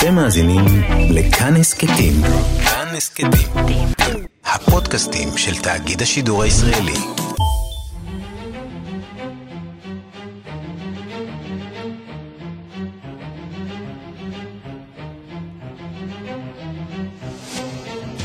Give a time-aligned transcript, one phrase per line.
[0.00, 0.64] אתם מאזינים
[1.10, 2.12] לכאן הסכתים.
[2.64, 3.86] כאן הסכתים.
[4.44, 6.92] הפודקאסטים של תאגיד השידור הישראלי.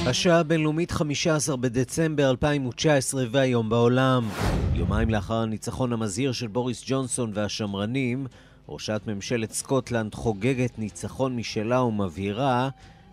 [0.08, 4.30] השעה הבינלאומית 15 בדצמבר 2019 והיום בעולם.
[4.74, 8.28] יומיים לאחר הניצחון המזהיר של בוריס ג'ונסון והשמרנים,
[8.70, 12.70] ראשת ממשלת סקוטלנד חוגגת ניצחון משלה ומבהירה,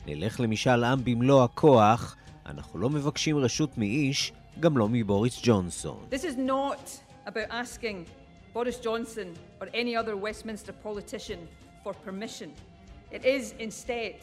[0.06, 2.16] נלך למשאל עם במלוא הכוח,
[2.46, 6.06] אנחנו לא מבקשים רשות מאיש, גם לא מבוריס ג'ונסון.
[6.10, 8.06] This is not about asking
[8.54, 9.28] Boris Johnson
[9.60, 11.38] or any other Westminster politician
[11.84, 12.50] for permission.
[13.10, 14.16] It is instead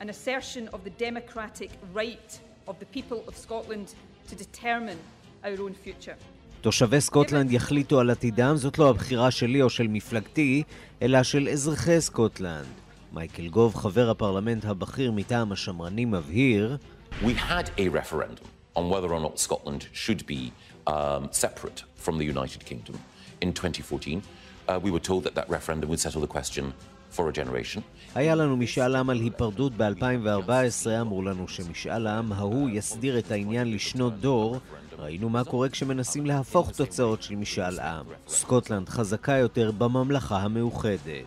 [0.00, 2.30] an assertion of the democratic right
[2.68, 3.88] of the people of Scotland
[4.28, 4.98] to determine
[5.44, 6.16] our own future.
[6.60, 10.62] תושבי סקוטלנד יחליטו על עתידם, זאת לא הבחירה שלי או של מפלגתי,
[11.02, 12.66] אלא של אזרחי סקוטלנד.
[13.12, 16.76] מייקל גוב, חבר הפרלמנט הבכיר מטעם השמרנים, מבהיר
[17.22, 20.52] We had a referendum on whether or not Scotland should be
[20.86, 22.96] um, separate from the United Kingdom
[23.40, 24.22] in 2014.
[24.68, 26.72] Uh, we were told that that referendum would settle the question
[27.10, 27.82] for a generation.
[28.14, 33.72] היה לנו משאל עם על היפרדות ב-2014, אמרו לנו שמשאל העם ההוא יסדיר את העניין
[33.72, 34.60] לשנות דור.
[34.98, 38.06] ראינו מה קורה כשמנסים להפוך תוצאות של משאל עם.
[38.28, 41.24] סקוטלנד חזקה יותר בממלכה המאוחדת.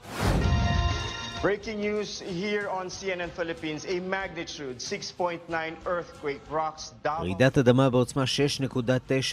[1.42, 4.78] Breaking news here on CNN Philippines, a magnitude
[5.18, 5.54] 6.9
[5.86, 7.22] earthquake rocks Davao.
[7.22, 8.24] רעידת אדמה בעוצמה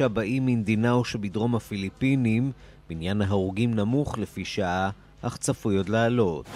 [0.00, 2.52] 6.9 באי מינדינאו שבדרום הפיליפינים,
[2.88, 4.90] בניין ההרוגים נמוך לפי שעה,
[5.22, 6.46] אך צפוי עוד לעלות.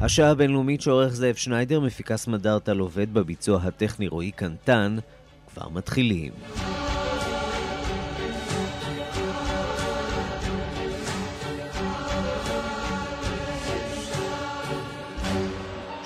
[0.00, 4.96] השעה הבינלאומית שעורך זאב שניידר, מפיקה סמדארטל עובד בביצוע הטכני רועי קנטן,
[5.54, 6.32] כבר מתחילים.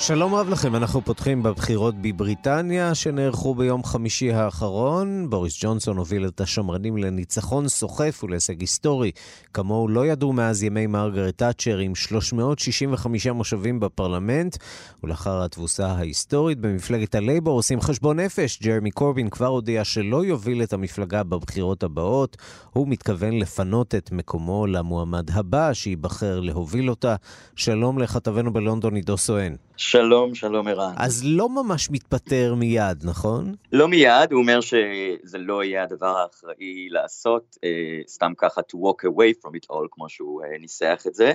[0.06, 5.30] שלום רב לכם, אנחנו פותחים בבחירות בבריטניה שנערכו ביום חמישי האחרון.
[5.30, 9.10] בוריס ג'ונסון הוביל את השמרנים לניצחון סוחף ולהישג היסטורי.
[9.54, 14.56] כמוהו לא ידעו מאז ימי מרגרט תאצ'ר עם 365 מושבים בפרלמנט,
[15.04, 18.58] ולאחר התבוסה ההיסטורית במפלגת הלייבור עושים חשבון נפש.
[18.62, 22.36] ג'רמי קורבין כבר הודיע שלא יוביל את המפלגה בבחירות הבאות.
[22.72, 27.16] הוא מתכוון לפנות את מקומו למועמד הבא שייבחר להוביל אותה.
[27.56, 29.54] שלום לכתבנו בלונדון עידו סואן.
[29.82, 30.94] שלום, שלום ערן.
[30.96, 33.54] אז לא ממש מתפטר מיד, נכון?
[33.72, 39.06] לא מיד, הוא אומר שזה לא יהיה הדבר האחראי לעשות, אה, סתם ככה to walk
[39.06, 41.32] away from it all, כמו שהוא אה, ניסח את זה.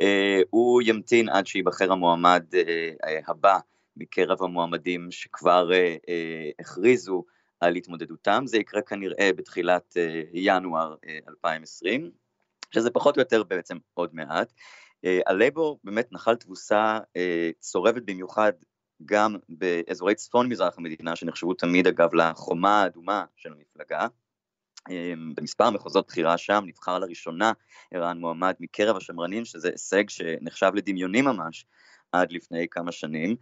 [0.00, 2.44] אה, הוא ימתין עד שייבחר המועמד
[3.28, 3.58] הבא
[3.96, 5.70] מקרב המועמדים שכבר
[6.58, 7.24] הכריזו
[7.60, 9.96] על התמודדותם, זה יקרה כנראה בתחילת
[10.32, 12.10] ינואר אה, 2020,
[12.70, 14.52] שזה פחות או יותר בעצם עוד מעט.
[15.04, 17.20] Uh, הלייבור באמת נחל תבוסה uh,
[17.58, 18.52] צורבת במיוחד
[19.04, 24.06] גם באזורי צפון מזרח המדינה, שנחשבו תמיד אגב לחומה האדומה של המפלגה.
[24.88, 24.90] Um,
[25.34, 27.52] במספר מחוזות בחירה שם נבחר לראשונה
[27.94, 31.66] ערן מועמד מקרב השמרנים, שזה הישג שנחשב לדמיוני ממש,
[32.12, 33.36] עד לפני כמה שנים, אה,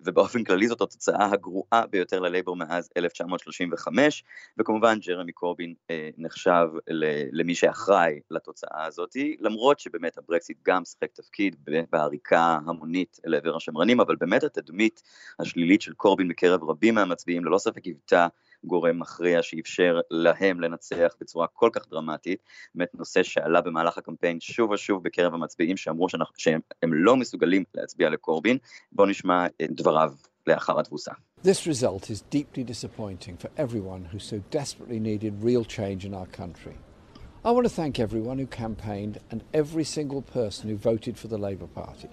[0.00, 4.24] ובאופן כללי זאת התוצאה הגרועה ביותר ללייבור מאז 1935,
[4.58, 6.66] וכמובן ג'רמי קורבין אה, נחשב
[7.32, 11.56] למי שאחראי לתוצאה הזאת, למרות שבאמת הברקסיט גם שיחק תפקיד
[11.92, 15.02] בעריקה המונית לעבר השמרנים, אבל באמת התדמית
[15.38, 18.26] השלילית של קורבין בקרב רבים מהמצביעים ללא ספק היוותה
[18.64, 22.42] גורם מכריע שאפשר להם לנצח בצורה כל כך דרמטית,
[22.74, 28.10] באמת נושא שעלה במהלך הקמפיין שוב ושוב בקרב המצביעים שאמרו שאנחנו, שהם לא מסוגלים להצביע
[28.10, 28.58] לקורבין,
[28.92, 30.13] בואו נשמע את דבריו
[30.47, 31.11] לאחר התבוסה.
[31.43, 36.25] This result is deeply disappointing for everyone who so desperately needed real change in our
[36.25, 36.77] country.
[37.43, 41.37] I want to thank everyone who campaigned and every single person who voted for the
[41.37, 42.09] Labour Party.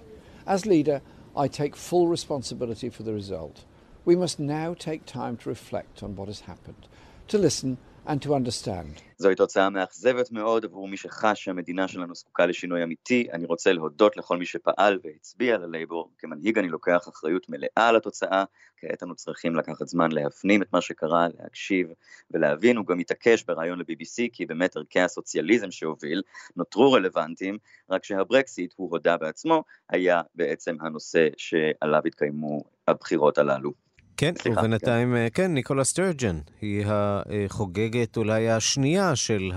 [0.46, 1.00] As leader,
[1.34, 3.64] I take full responsibility for the result.
[4.04, 6.86] We must now take time to reflect on what has happened,
[7.28, 9.01] to listen and to understand.
[9.17, 13.27] זוהי תוצאה מאכזבת מאוד עבור מי שחש שהמדינה שלנו זקוקה לשינוי אמיתי.
[13.33, 16.11] אני רוצה להודות לכל מי שפעל והצביע ללייבור.
[16.17, 18.43] כמנהיג אני לוקח אחריות מלאה על התוצאה.
[18.77, 21.87] כעת אנו צריכים לקחת זמן להפנים את מה שקרה, להקשיב
[22.31, 22.77] ולהבין.
[22.77, 26.21] הוא גם התעקש בריאיון ל-BBC כי באמת ערכי הסוציאליזם שהוביל
[26.55, 27.57] נותרו רלוונטיים,
[27.89, 33.86] רק שהברקסיט, הוא הודה בעצמו, היה בעצם הנושא שעליו התקיימו הבחירות הללו.
[34.17, 35.27] כן, סליחה, ובינתיים, כן.
[35.33, 39.51] כן, ניקולה סטרג'ן, היא החוגגת אולי השנייה של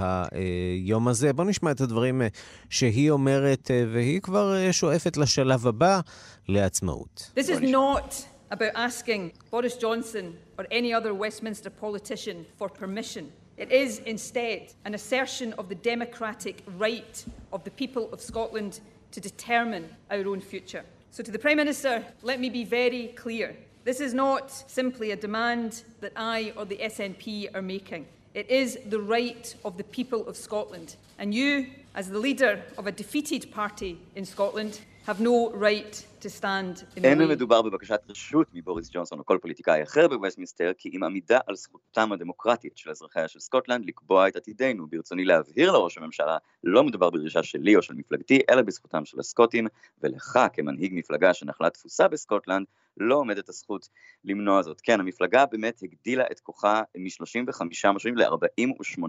[0.84, 1.32] היום הזה.
[1.32, 2.22] בואו נשמע את הדברים
[2.70, 6.00] שהיא אומרת, והיא כבר שואפת לשלב הבא,
[6.48, 7.30] לעצמאות.
[7.38, 8.14] This is not
[8.50, 10.26] about asking Boris Johnson
[10.58, 13.24] or any other Westminster politician for permission.
[13.56, 17.16] It is instead an assertion of the democratic right
[17.52, 18.72] of the people of Scotland
[19.14, 20.84] to determine our own future.
[21.16, 21.94] So to the Prime Minister,
[22.30, 23.48] let me be very clear.
[23.82, 28.04] This is not simply a demand that I or the SNP are making.
[28.34, 30.96] It is the right of the people of Scotland.
[31.18, 36.28] And you, as the leader of a defeated party in Scotland, have no right to
[36.28, 37.10] stand in the way.
[37.10, 41.56] אין מדובר בבקשת רשות מבוריס ג'ונסון או כל פוליטיקאי אחר בווסטמינסטר, כי אם עמידה על
[41.56, 44.86] זכותם הדמוקרטית של אזרחיה של סקוטלנד לקבוע את עתידנו.
[44.86, 49.66] ברצוני להבהיר לראש הממשלה, לא מדובר בדרישה שלי או של מפלגתי, אלא בזכותם של הסקוטים,
[50.02, 52.66] ולך כמנהיג מפלגה שנחלה תפוסה בסקוטלנד,
[53.00, 53.88] לא עומדת הזכות
[54.24, 54.80] למנוע זאת.
[54.80, 59.02] כן, המפלגה באמת הגדילה את כוחה מ-35 מושבים ל-48,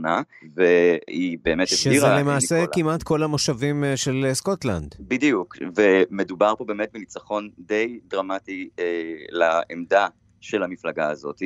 [0.56, 1.96] והיא באמת הגדירה...
[1.96, 2.74] שזה למעשה ניקולה.
[2.74, 4.96] כמעט כל המושבים אה, של אה, סקוטלנד.
[5.00, 10.08] בדיוק, ומדובר פה באמת בניצחון די דרמטי אה, לעמדה
[10.42, 11.42] של המפלגה הזאת.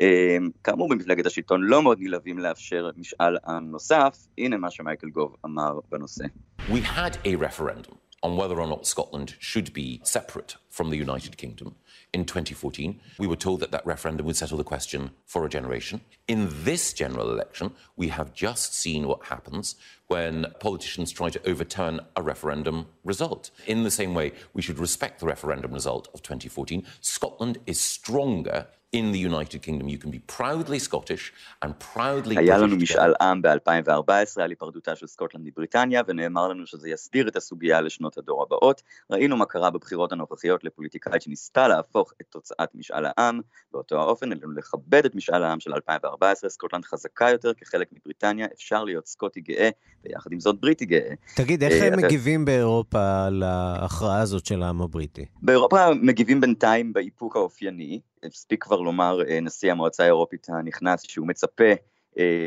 [0.00, 5.36] אה, כאמור, במפלגת השלטון לא מאוד נלהבים לאפשר משאל עם נוסף, הנה מה שמייקל גוב
[5.44, 6.24] אמר בנושא.
[6.68, 8.07] We had a referendum.
[8.22, 11.76] On whether or not Scotland should be separate from the United Kingdom.
[12.12, 16.00] In 2014, we were told that that referendum would settle the question for a generation.
[16.26, 19.76] In this general election, we have just seen what happens
[20.06, 23.50] when politicians try to overturn a referendum result.
[23.66, 26.84] In the same way, we should respect the referendum result of 2014.
[27.00, 29.88] Scotland is stronger in the United Kingdom.
[29.88, 31.32] You can be proudly Scottish
[31.64, 36.90] and proudly היה לנו משאל עם ב-2014 על היפרדותה של סקוטלנד מבריטניה, ונאמר לנו שזה
[36.90, 38.82] יסדיר את הסוגיה לשנות הדור הבאות.
[39.10, 43.40] ראינו מה קרה בבחירות הנוכחיות לפוליטיקאית שניסתה להפוך את תוצאת משאל העם
[43.72, 48.84] באותו האופן, עלינו לכבד את משאל העם של 2014, סקוטלנד חזקה יותר כחלק מבריטניה, אפשר
[48.84, 49.70] להיות סקוטי גאה,
[50.04, 51.14] ויחד עם זאת בריטי גאה.
[51.36, 55.24] תגיד, איך הם מגיבים באירופה להכרעה הזאת של העם הבריטי?
[55.42, 61.72] באירופה מגיבים בינתיים באיפוק האופייני, הספיק כבר לומר נשיא המועצה האירופית הנכנס שהוא מצפה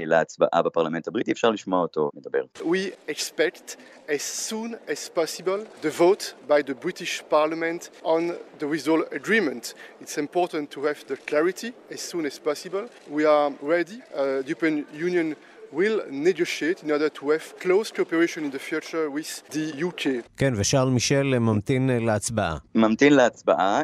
[0.05, 2.43] להצבעה בפרלמנט הבריטי, אפשר לשמוע אותו מדבר.
[2.59, 3.75] We expect
[4.07, 8.21] as soon as possible the vote by the British Parliament on
[8.59, 9.73] the withdrawal agreement.
[10.01, 12.85] It's important to have the clarity as soon as possible.
[13.17, 13.97] We are ready.
[14.01, 15.27] Uh, the European Union
[15.73, 20.07] will negotiate in order to have close cooperation in the future with the UK.
[20.37, 22.57] כן, ושארל מישל ממתין להצבעה.
[22.75, 23.81] ממתין להצבעה.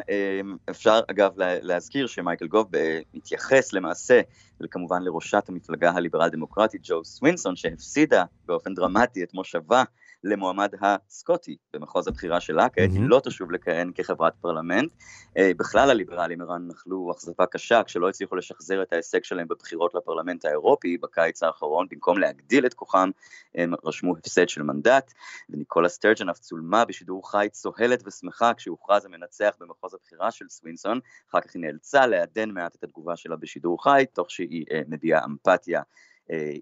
[0.70, 2.70] אפשר אגב להזכיר שמייקל גוב
[3.14, 4.20] מתייחס למעשה
[4.60, 9.82] וכמובן לראשת המפלגה הליברל דמוקרטית ג'ו סווינסון שהפסידה באופן דרמטי את מושבה
[10.24, 14.92] למועמד הסקוטי במחוז הבחירה שלה, כעת היא לא תשוב לכהן כחברת פרלמנט.
[15.38, 20.98] בכלל הליברלים איראן נחלו אכזבה קשה כשלא הצליחו לשחזר את ההישג שלהם בבחירות לפרלמנט האירופי
[20.98, 23.10] בקיץ האחרון, במקום להגדיל את כוחם
[23.54, 25.12] הם רשמו הפסד של מנדט,
[25.50, 31.40] וניקולה סטרג'ן אף צולמה בשידור חי צוהלת ושמחה כשהוכרז המנצח במחוז הבחירה של סווינסון, אחר
[31.40, 35.82] כך היא נאלצה לעדן מעט את התגובה שלה בשידור חי, תוך שהיא מביעה אמפתיה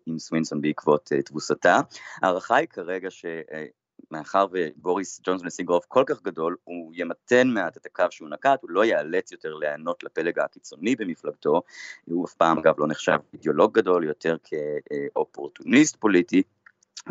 [0.07, 1.81] עם סווינסון בעקבות תבוסתה.
[2.23, 3.25] ההערכה היא כרגע ש...
[4.11, 8.63] מאחר ובוריס ג'ונסון השיג רוב כל כך גדול, הוא ימתן מעט את הקו שהוא נקט,
[8.63, 11.63] הוא לא ייאלץ יותר להיענות לפלג הקיצוני במפלגתו,
[12.05, 14.37] הוא אף פעם אגב לא נחשב אידיאולוג גדול, יותר
[15.15, 16.43] כאופורטוניסט פוליטי,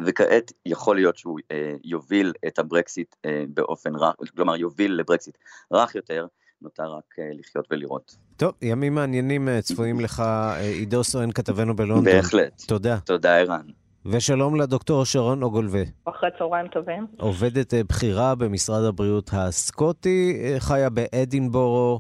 [0.06, 5.38] וכעת יכול להיות שהוא אה, יוביל את הברקסיט אה, באופן רך, כלומר יוביל לברקסיט
[5.72, 6.28] רך יותר,
[6.66, 8.16] נותר רק אה, לחיות ולראות.
[8.38, 12.06] טוב, ימים מעניינים אה, צפויים לך, אה, עידו סואן, כתבנו בלונדון.
[12.06, 12.62] בהחלט.
[12.68, 12.98] תודה.
[13.00, 13.66] תודה, ערן.
[14.06, 15.82] ושלום לדוקטור שרון אוגולווה.
[16.06, 17.08] אחרי צהריים טובים.
[17.20, 22.00] עובדת בכירה במשרד הבריאות הסקוטי, חיה באדינבורו.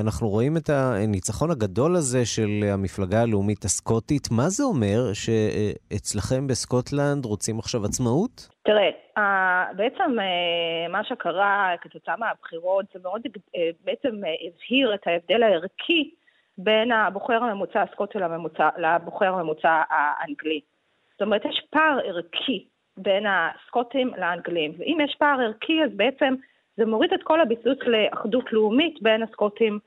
[0.00, 4.28] אנחנו רואים את הניצחון הגדול הזה של המפלגה הלאומית הסקוטית.
[4.30, 8.48] מה זה אומר שאצלכם בסקוטלנד רוצים עכשיו עצמאות?
[8.64, 8.90] תראה,
[9.76, 10.16] בעצם
[10.90, 13.20] מה שקרה כתוצאה מהבחירות זה מאוד
[13.84, 16.10] בעצם הבהיר את ההבדל הערכי
[16.58, 18.18] בין הבוחר הממוצע הסקוטי
[18.78, 20.60] לבוחר הממוצע האנגלי.
[21.12, 22.64] זאת אומרת, יש פער ערכי
[22.96, 26.34] בין הסקוטים לאנגלים, ואם יש פער ערכי אז בעצם
[26.80, 29.78] זה מוריד את כל הביסוס לאחדות לאומית בין הסקוטים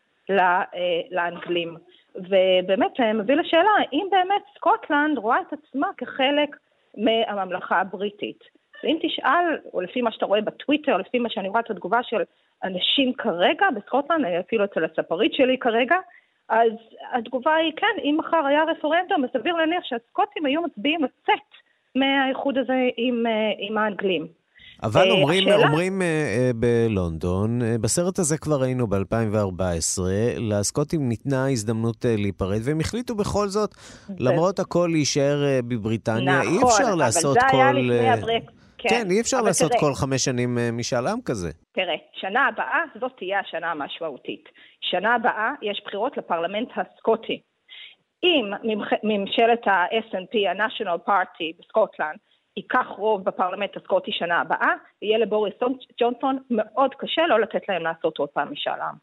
[1.12, 1.76] לאנגלים.
[2.16, 6.58] ובאמת מביא לשאלה, האם באמת סקוטלנד רואה את עצמה כחלק
[6.98, 8.40] מהממלכה הבריטית?
[8.84, 12.22] ואם תשאל, או לפי מה שאתה רואה בטוויטר, לפי מה שאני רואה את התגובה של
[12.64, 15.96] אנשים כרגע בסקוטלנד, אפילו אצל הספרית שלי כרגע,
[16.50, 16.72] אז
[17.14, 21.50] התגובה היא כן, אם מחר היה רפרנדום, אז סביר להניח שהסקוטים היו מצביעים לצאת
[21.96, 23.26] מהאיחוד הזה עם,
[23.58, 24.43] עם האנגלים.
[24.84, 25.68] אבל אומרים, השאלה...
[25.68, 30.02] אומרים uh, uh, בלונדון, uh, בסרט הזה כבר היינו ב-2014,
[30.38, 33.70] לסקוטים ניתנה הזדמנות uh, להיפרד, והם החליטו בכל זאת,
[34.10, 34.14] ו...
[34.20, 36.40] למרות הכל להישאר uh, בבריטניה.
[36.40, 37.46] נכון, אי אפשר לעשות כל...
[37.48, 38.44] נכון, אבל זה היה לפני הברק.
[38.78, 41.52] כן, כן, אי אפשר לעשות תראה, כל חמש שנים uh, משאל עם כזה.
[41.72, 44.50] תראה, שנה הבאה זאת תהיה השנה המשמעותית.
[44.82, 47.42] שנה הבאה יש בחירות לפרלמנט הסקוטי.
[48.24, 48.46] אם
[49.04, 52.18] ממשלת ה-SNP, ה-National Party בסקוטלנד,
[52.58, 55.54] ייקח רוב בפרלמנט הסקוטי שנה הבאה, יהיה לבוריס
[56.00, 58.96] ג'ונסון מאוד קשה לא לתת להם לעשות עוד פעם משאל עם.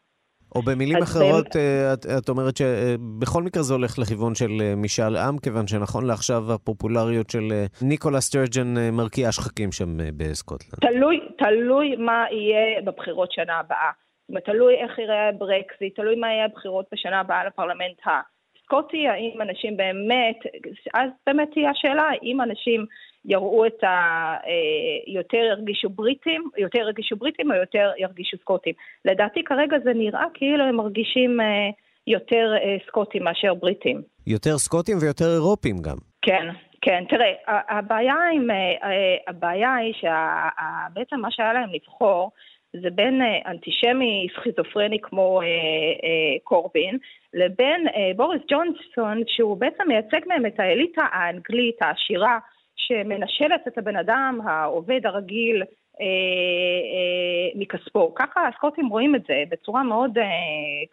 [0.55, 1.55] או במילים אחרות, באמת...
[1.93, 7.29] את, את אומרת שבכל מקרה זה הולך לכיוון של משאל עם, כיוון שנכון לעכשיו הפופולריות
[7.29, 7.47] של
[7.81, 10.79] ניקולה סטרג'ן מרקיעה שחקים שם בסקוטלנד.
[10.81, 13.91] תלוי, תלוי מה יהיה בבחירות שנה הבאה.
[14.21, 17.99] זאת אומרת, תלוי איך יראה ברקזיט, תלוי מה יהיה הבחירות בשנה הבאה לפרלמנט
[18.55, 20.39] הסקוטי, האם אנשים באמת,
[20.93, 22.85] אז באמת תהיה השאלה, האם אנשים
[23.25, 23.87] יראו את ה...
[24.47, 28.73] אה, יותר ירגישו בריטים, יותר ירגישו בריטים או יותר ירגישו סקוטים.
[29.05, 31.69] לדעתי כרגע זה נראה כאילו הם מרגישים אה,
[32.07, 34.01] יותר אה, סקוטים מאשר בריטים.
[34.27, 35.97] יותר סקוטים ויותר אירופים גם.
[36.21, 36.47] כן,
[36.81, 37.03] כן.
[37.09, 38.47] תראה, הבעיה, עם,
[39.27, 42.31] הבעיה היא שבעצם מה שהיה להם לבחור
[42.73, 45.41] זה בין אנטישמי סכיזופרני כמו
[46.43, 46.97] קורבין
[47.33, 47.85] לבין
[48.15, 52.39] בוריס ג'ונסון שהוא בעצם מייצג מהם את האליטה האנגלית העשירה
[52.75, 55.63] שמנשלת את הבן אדם העובד הרגיל
[57.55, 58.13] מכספו.
[58.15, 60.23] ככה הסקוטים רואים את זה בצורה מאוד, אה,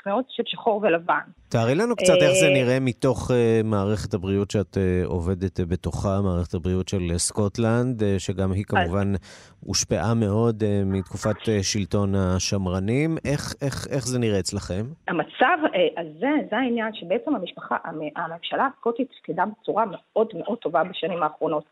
[0.07, 1.21] מאוד של שחור ולבן.
[1.49, 3.31] תארי לנו קצת איך זה נראה מתוך
[3.65, 9.13] מערכת הבריאות שאת עובדת בתוכה, מערכת הבריאות של סקוטלנד, שגם היא כמובן
[9.67, 13.17] הושפעה מאוד מתקופת שלטון השמרנים.
[13.25, 14.85] איך, איך, איך זה נראה אצלכם?
[15.09, 15.59] המצב
[15.99, 17.77] הזה, זה העניין שבעצם המשפחה,
[18.17, 21.65] הממשלה הסקוטית תפקדה בצורה מאוד מאוד טובה בשנים האחרונות.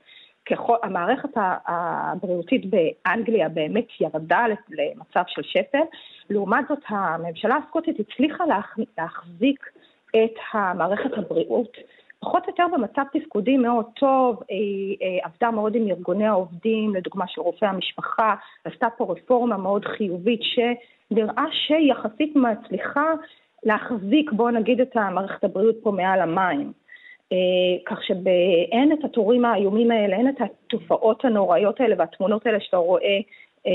[0.51, 1.29] ככל, המערכת
[1.67, 5.83] הבריאותית באנגליה באמת ירדה למצב של שפל,
[6.31, 8.45] לעומת זאת הממשלה הסקוטית הצליחה
[8.99, 9.67] להחזיק
[10.11, 11.77] את המערכת הבריאות
[12.21, 17.41] פחות או יותר במצב תפקודי מאוד טוב, היא עבדה מאוד עם ארגוני העובדים, לדוגמה של
[17.41, 18.35] רופאי המשפחה,
[18.65, 23.13] עשתה פה רפורמה מאוד חיובית שנראה שיחסית מצליחה
[23.65, 26.73] להחזיק, בואו נגיד, את המערכת הבריאות פה מעל המים.
[27.33, 32.77] אה, כך שאין את התורים האיומים האלה, אין את התופעות הנוראיות האלה והתמונות האלה שאתה
[32.77, 33.19] רואה
[33.67, 33.73] אה,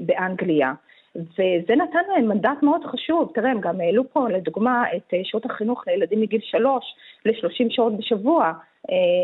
[0.00, 0.72] באנגליה.
[1.16, 3.32] וזה נתן להם מנדט מאוד חשוב.
[3.34, 6.84] תראה, הם גם העלו פה לדוגמה את אה, שעות החינוך לילדים מגיל שלוש
[7.24, 8.52] ל-30 שעות בשבוע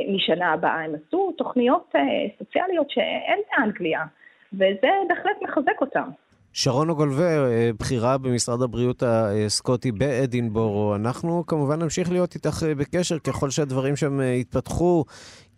[0.09, 0.85] משנה הבאה.
[0.85, 1.95] הם עשו תוכניות
[2.39, 4.05] סוציאליות שאין באנגליה,
[4.53, 6.09] וזה בהחלט מחזק אותם.
[6.57, 10.95] שרון אוגולבר, אה, בכירה במשרד הבריאות הסקוטי באדינבורו.
[10.95, 15.05] אנחנו כמובן נמשיך להיות איתך אה, בקשר ככל שהדברים שם אה, יתפתחו.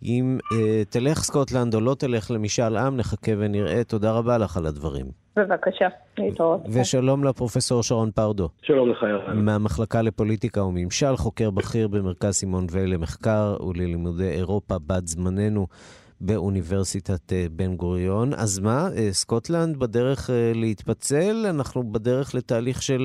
[0.03, 0.37] אם
[0.89, 3.83] תלך סקוטלנד או לא תלך למשאל עם, נחכה ונראה.
[3.83, 5.05] תודה רבה לך על הדברים.
[5.35, 5.87] בבקשה,
[6.17, 6.61] להתראות.
[6.69, 8.49] ושלום לפרופסור שרון פרדו.
[8.61, 9.45] שלום לך, ירן.
[9.45, 15.67] מהמחלקה לפוליטיקה וממשל, חוקר בכיר במרכז סימון וייל למחקר וללימודי אירופה בת זמננו.
[16.21, 18.33] באוניברסיטת אה, בן גוריון.
[18.33, 21.35] אז מה, אה, סקוטלנד בדרך אה, להתפצל?
[21.49, 23.01] אנחנו בדרך לתהליך של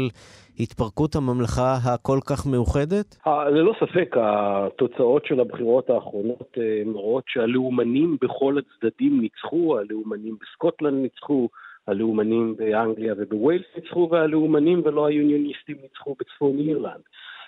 [0.61, 3.17] התפרקות הממלכה הכל כך מאוחדת?
[3.27, 11.49] ללא ספק, התוצאות של הבחירות האחרונות מראות שהלאומנים בכל הצדדים ניצחו, הלאומנים בסקוטלנד ניצחו.
[11.87, 17.03] הלאומנים באנגליה ובווילס ניצחו, והלאומנים ולא היוניוניסטים ניצחו בצפון אירלנד.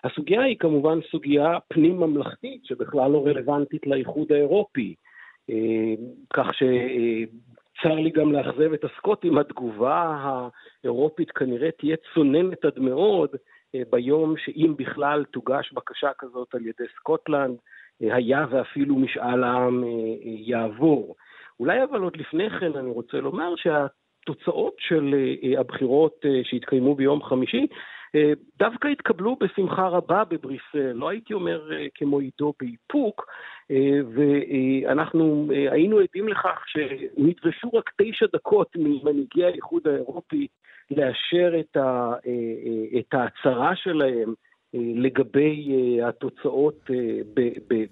[0.05, 4.95] הסוגיה היא כמובן סוגיה פנים-ממלכתית שבכלל לא רלוונטית לאיחוד האירופי.
[6.35, 10.17] כך שצר לי גם לאכזב את הסקוטים, התגובה
[10.85, 13.31] האירופית כנראה תהיה צוננת עד מאוד
[13.91, 17.57] ביום שאם בכלל תוגש בקשה כזאת על ידי סקוטלנד,
[18.01, 19.85] היה ואפילו משאל העם
[20.23, 21.15] יעבור.
[21.61, 25.15] אולי אבל עוד לפני כן אני רוצה לומר שהתוצאות של
[25.59, 27.67] הבחירות שהתקיימו ביום חמישי
[28.59, 33.27] דווקא התקבלו בשמחה רבה בבריסל, לא הייתי אומר כמו עידו באיפוק,
[34.15, 40.47] ואנחנו היינו עדים לכך שנדרשו רק תשע דקות ממנהיגי האיחוד האירופי
[40.91, 42.13] לאשר את, ה,
[42.99, 44.35] את ההצהרה שלהם
[44.75, 45.69] לגבי
[46.09, 46.91] התוצאות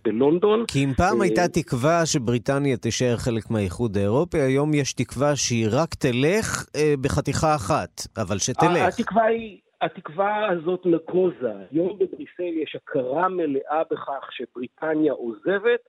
[0.04, 0.64] בלונדון.
[0.68, 5.94] כי אם פעם הייתה תקווה שבריטניה תישאר חלק מהאיחוד האירופי, היום יש תקווה שהיא רק
[5.94, 6.64] תלך
[7.00, 8.98] בחתיכה אחת, אבל שתלך.
[8.98, 9.58] התקווה היא...
[9.82, 11.52] התקווה הזאת נגוזה.
[11.70, 15.80] היום בבריסל יש הכרה מלאה בכך שבריטניה עוזבת.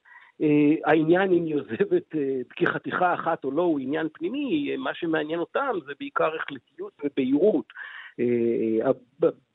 [0.86, 2.16] העניין אם היא עוזבת
[2.56, 7.66] כחתיכה אחת או לא הוא עניין פנימי, מה שמעניין אותם זה בעיקר החלטיות ובהירות.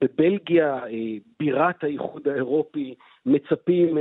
[0.02, 0.80] בבלגיה,
[1.40, 2.94] בירת האיחוד האירופי,
[3.26, 3.98] מצפים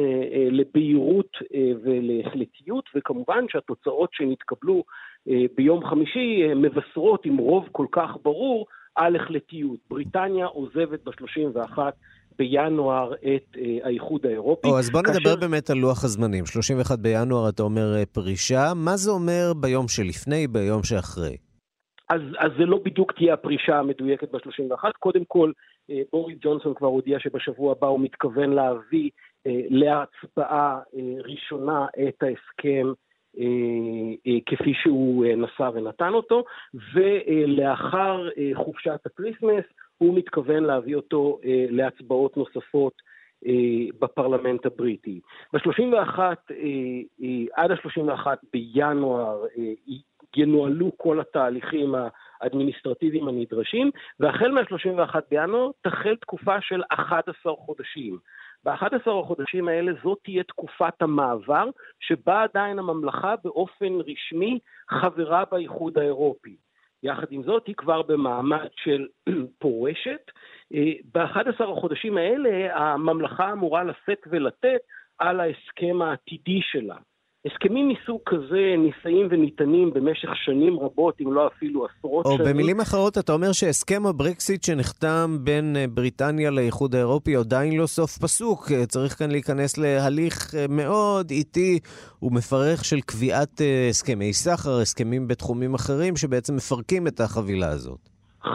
[0.51, 1.37] לבהירות
[1.83, 4.83] ולהחלטיות, וכמובן שהתוצאות שנתקבלו
[5.55, 8.65] ביום חמישי מבשרות עם רוב כל כך ברור
[8.97, 9.79] על החלטיות.
[9.89, 11.79] בריטניה עוזבת ב-31
[12.37, 14.67] בינואר את האיחוד האירופי.
[14.67, 15.19] או, אז בוא כאשר...
[15.19, 16.45] נדבר באמת על לוח הזמנים.
[16.45, 21.37] 31 בינואר אתה אומר פרישה, מה זה אומר ביום שלפני, ביום שאחרי?
[22.09, 24.91] אז, אז זה לא בדיוק תהיה הפרישה המדויקת ב-31.
[24.99, 25.51] קודם כל,
[26.11, 29.09] בוריס ג'ונסון כבר הודיע שבשבוע הבא הוא מתכוון להביא
[29.69, 30.79] להצבעה
[31.23, 32.87] ראשונה את ההסכם
[34.45, 36.43] כפי שהוא נשא ונתן אותו,
[36.93, 39.65] ולאחר חופשת הקריסמס
[39.97, 41.39] הוא מתכוון להביא אותו
[41.69, 42.93] להצבעות נוספות
[43.99, 45.19] בפרלמנט הבריטי.
[45.53, 46.19] ב-31,
[47.55, 49.45] עד ה-31 בינואר
[50.37, 51.95] ינוהלו כל התהליכים
[52.41, 58.17] האדמיניסטרטיביים הנדרשים, והחל מה-31 בינואר תחל תקופה של 11 חודשים.
[58.67, 66.55] ב-11 החודשים האלה זאת תהיה תקופת המעבר, שבה עדיין הממלכה באופן רשמי חברה באיחוד האירופי.
[67.03, 69.07] יחד עם זאת, היא כבר במעמד של
[69.59, 70.31] פורשת.
[71.13, 74.81] ב-11 החודשים האלה הממלכה אמורה לשאת ולתת
[75.19, 76.97] על ההסכם העתידי שלה.
[77.51, 82.47] הסכמים מסוג כזה נישאים וניתנים במשך שנים רבות, אם לא אפילו עשרות או שנים.
[82.47, 88.17] או במילים אחרות, אתה אומר שהסכם הברקסיט שנחתם בין בריטניה לאיחוד האירופי עדיין לא סוף
[88.17, 88.71] פסוק.
[88.87, 91.79] צריך כאן להיכנס להליך מאוד איטי
[92.21, 97.99] ומפרך של קביעת הסכמי סחר, הסכמים בתחומים אחרים, שבעצם מפרקים את החבילה הזאת.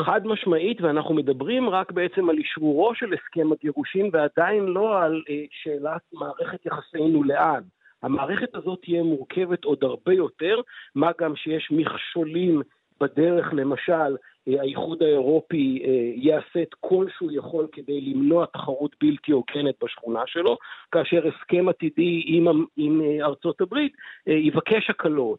[0.06, 5.22] חד משמעית, ואנחנו מדברים רק בעצם על אשרורו של הסכם הגירושין, ועדיין לא על
[5.62, 7.62] שאלת מערכת יחסינו לאן.
[8.02, 10.60] המערכת הזאת תהיה מורכבת עוד הרבה יותר,
[10.94, 12.62] מה גם שיש מכשולים
[13.00, 15.82] בדרך, למשל, האיחוד האירופי
[16.16, 20.56] יעשה את כל שהוא יכול כדי למנוע תחרות בלתי הוגנת בשכונה שלו,
[20.92, 23.92] כאשר הסכם עתידי עם, עם ארצות הברית
[24.26, 25.38] יבקש הקלות,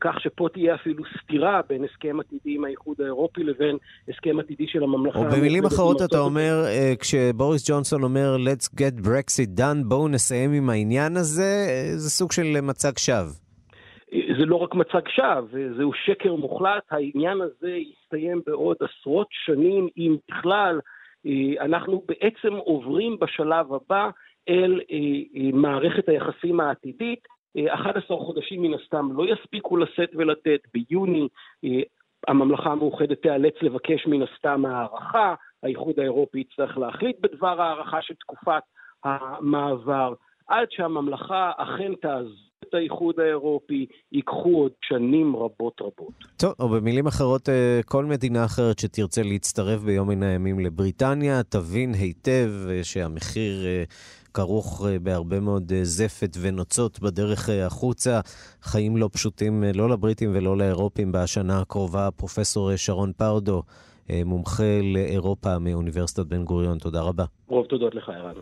[0.00, 3.76] כך שפה תהיה אפילו סתירה בין הסכם עתידי עם האיחוד האירופי לבין
[4.08, 5.18] הסכם עתידי של הממלכה.
[5.18, 6.64] או במילים אחרות אתה אומר,
[7.00, 12.60] כשבוריס ג'ונסון אומר let's get Brexit done, בואו נסיים עם העניין הזה, זה סוג של
[12.62, 13.47] מצג שווא.
[14.10, 20.16] זה לא רק מצג שווא, זהו שקר מוחלט, העניין הזה יסתיים בעוד עשרות שנים, אם
[20.28, 20.80] בכלל,
[21.60, 24.10] אנחנו בעצם עוברים בשלב הבא
[24.48, 24.80] אל
[25.52, 27.20] מערכת היחסים העתידית.
[27.68, 31.28] 11 חודשים מן הסתם לא יספיקו לשאת ולתת, ביוני
[32.28, 38.62] הממלכה המאוחדת תיאלץ לבקש מן הסתם הערכה, האיחוד האירופי יצטרך להחליט בדבר הערכה של תקופת
[39.04, 40.14] המעבר,
[40.48, 42.47] עד שהממלכה אכן תעזור.
[42.68, 46.12] את האיחוד האירופי ייקחו עוד שנים רבות רבות.
[46.36, 47.48] טוב, או במילים אחרות,
[47.86, 52.50] כל מדינה אחרת שתרצה להצטרף ביום מן הימים לבריטניה, תבין היטב
[52.82, 53.66] שהמחיר
[54.34, 58.20] כרוך בהרבה מאוד זפת ונוצות בדרך החוצה.
[58.62, 62.10] חיים לא פשוטים לא לבריטים ולא לאירופים בשנה הקרובה.
[62.10, 63.62] פרופסור שרון פרדו,
[64.24, 67.24] מומחה לאירופה מאוניברסיטת בן גוריון, תודה רבה.
[67.46, 68.34] רוב תודות לך, ערן.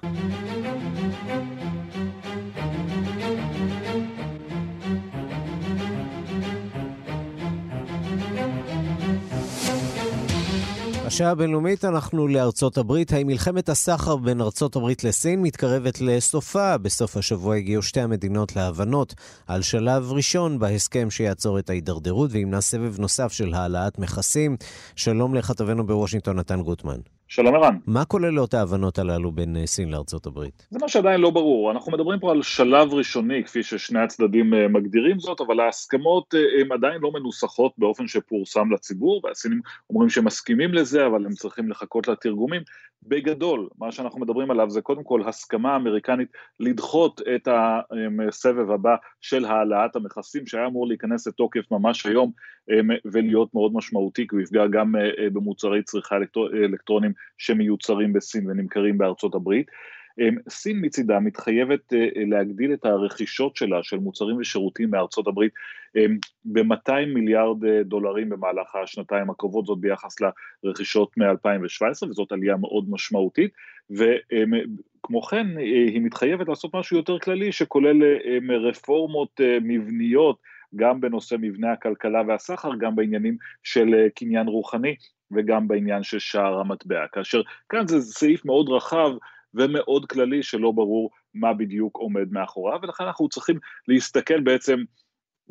[11.07, 13.13] בשעה הבינלאומית אנחנו לארצות הברית.
[13.13, 16.79] האם מלחמת הסחר בין ארצות הברית לסין מתקרבת לסופה?
[16.79, 19.15] בסוף השבוע הגיעו שתי המדינות להבנות
[19.47, 24.57] על שלב ראשון בהסכם שיעצור את ההידרדרות וימנע סבב נוסף של העלאת מכסים.
[24.97, 26.99] שלום לכתבנו בוושינגטון, נתן גוטמן.
[27.29, 27.79] שלום ערן.
[27.87, 30.67] מה כוללות ההבנות הללו בין אה, סין לארצות הברית?
[30.71, 31.71] זה מה שעדיין לא ברור.
[31.71, 36.61] אנחנו מדברים פה על שלב ראשוני, כפי ששני הצדדים אה, מגדירים זאת, אבל ההסכמות אה,
[36.61, 39.61] הן עדיין לא מנוסחות באופן שפורסם לציבור, והסינים
[39.91, 42.63] אומרים שהם מסכימים לזה, אבל הם צריכים לחכות לתרגומים.
[43.03, 46.29] בגדול, מה שאנחנו מדברים עליו זה קודם כל הסכמה אמריקנית
[46.61, 47.49] לדחות את
[48.29, 52.33] הסבב הבא של העלאת המכסים, שהיה אמור להיכנס לתוקף ממש היום
[53.05, 54.95] ולהיות מאוד משמעותי, כי הוא יפגע גם
[55.33, 56.17] במוצרי צריכה
[56.65, 59.67] אלקטרונים שמיוצרים בסין ונמכרים בארצות הברית.
[60.19, 65.53] אמ, סין מצידה מתחייבת אה, להגדיל את הרכישות שלה של מוצרים ושירותים מארצות הברית
[65.97, 70.17] אמ, ב-200 מיליארד אה, דולרים במהלך השנתיים הקרובות, זאת ביחס
[70.65, 73.51] לרכישות מ-2017 וזאת עלייה מאוד משמעותית
[73.91, 78.03] וכמו כן אה, היא מתחייבת לעשות משהו יותר כללי שכולל
[78.69, 80.39] רפורמות מבניות
[80.77, 84.95] גם בנושא מבנה הכלכלה והסחר, גם בעניינים של קניין רוחני
[85.31, 89.11] וגם בעניין של שער המטבע, כאשר כאן זה סעיף מאוד רחב
[89.55, 94.83] ומאוד כללי שלא ברור מה בדיוק עומד מאחוריו, ולכן אנחנו צריכים להסתכל בעצם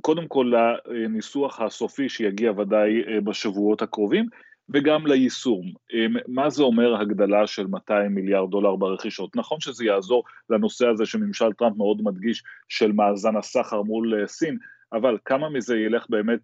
[0.01, 0.51] קודם כל
[0.85, 4.25] לניסוח הסופי שיגיע ודאי אה, בשבועות הקרובים,
[4.69, 5.73] וגם ליישום.
[5.93, 9.35] אה, מה זה אומר הגדלה של 200 מיליארד דולר ברכישות?
[9.35, 14.57] נכון שזה יעזור לנושא הזה שממשל טראמפ מאוד מדגיש של מאזן הסחר מול אה, סין,
[14.95, 16.39] אבל כמה מזה ילך באמת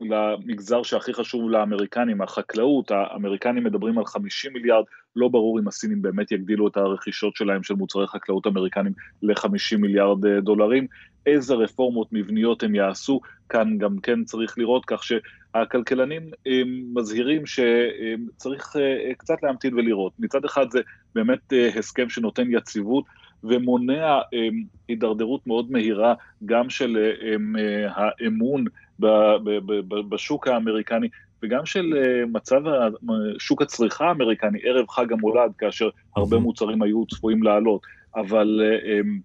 [0.00, 4.84] למגזר שהכי חשוב לאמריקנים, החקלאות, האמריקנים מדברים על 50 מיליארד,
[5.16, 8.92] לא ברור אם הסינים באמת יגדילו את הרכישות שלהם של מוצרי חקלאות אמריקנים
[9.22, 10.86] ל-50 מיליארד אה, דולרים,
[11.26, 16.30] איזה רפורמות מבניות הם יעשו, כאן גם כן צריך לראות, כך שהכלכלנים
[16.94, 20.12] מזהירים שצריך אה, קצת להמתין ולראות.
[20.18, 20.80] מצד אחד זה
[21.14, 23.04] באמת אה, הסכם שנותן יציבות,
[23.48, 24.18] ומונע
[24.88, 26.14] הידרדרות מאוד מהירה
[26.46, 27.12] גם של
[27.88, 28.64] האמון
[30.08, 31.08] בשוק האמריקני
[31.42, 32.60] וגם של אה, מצב
[33.38, 37.80] שוק הצריכה האמריקני ערב חג המולד, כאשר הרבה מוצרים היו צפויים לעלות,
[38.16, 39.18] אבל אה, אמ,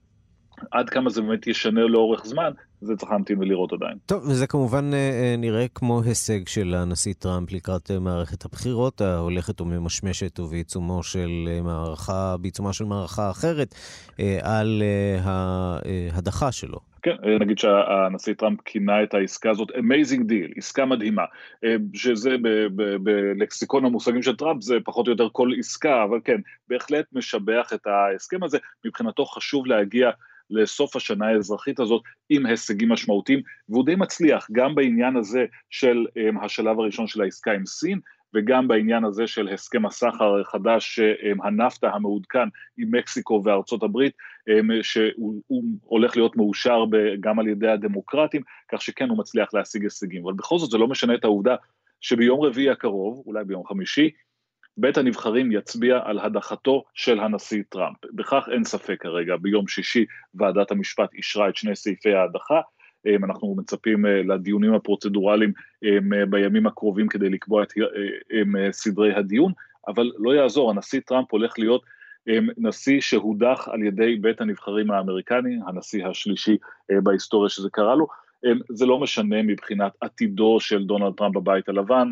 [0.71, 3.97] עד כמה זה באמת ישנה לאורך זמן, זה צריך להמתין ולראות עדיין.
[4.05, 10.39] טוב, וזה כמובן אה, נראה כמו הישג של הנשיא טראמפ לקראת מערכת הבחירות ההולכת וממשמשת
[10.39, 13.75] ובעיצומו של מערכה, בעיצומה של מערכה אחרת,
[14.43, 14.83] על
[15.23, 16.91] ההדחה שלו.
[17.01, 21.25] כן, נגיד שהנשיא טראמפ כינה את העסקה הזאת amazing deal, עסקה מדהימה,
[21.63, 22.35] אה, שזה
[23.03, 27.87] בלקסיקון המושגים של טראמפ זה פחות או יותר כל עסקה, אבל כן, בהחלט משבח את
[27.87, 30.09] ההסכם הזה, מבחינתו חשוב להגיע
[30.51, 36.45] לסוף השנה האזרחית הזאת עם הישגים משמעותיים, והוא די מצליח גם בעניין הזה של אה,
[36.45, 37.99] השלב הראשון של העסקה עם סין,
[38.33, 40.99] וגם בעניין הזה של הסכם הסחר החדש,
[41.43, 44.13] הנפטה המעודכן עם מקסיקו וארצות הברית,
[44.81, 45.41] שהוא
[45.83, 46.83] הולך להיות מאושר
[47.19, 50.23] גם על ידי הדמוקרטים, כך שכן הוא מצליח להשיג הישגים.
[50.23, 51.55] אבל בכל זאת זה לא משנה את העובדה
[52.01, 54.09] שביום רביעי הקרוב, אולי ביום חמישי,
[54.77, 57.97] בית הנבחרים יצביע על הדחתו של הנשיא טראמפ.
[58.13, 62.61] בכך אין ספק כרגע, ביום שישי ועדת המשפט אישרה את שני סעיפי ההדחה,
[63.23, 65.53] אנחנו מצפים אה, לדיונים הפרוצדורליים
[65.83, 67.73] אה, בימים הקרובים כדי לקבוע את
[68.33, 69.51] אה, סדרי הדיון,
[69.87, 71.81] אבל לא יעזור, הנשיא טראמפ הולך להיות
[72.57, 76.57] נשיא שהודח על ידי בית הנבחרים האמריקני, הנשיא השלישי
[76.91, 78.07] בהיסטוריה שזה קרה לו,
[78.69, 82.07] זה לא משנה מבחינת עתידו של דונלד טראמפ בבית הלבן,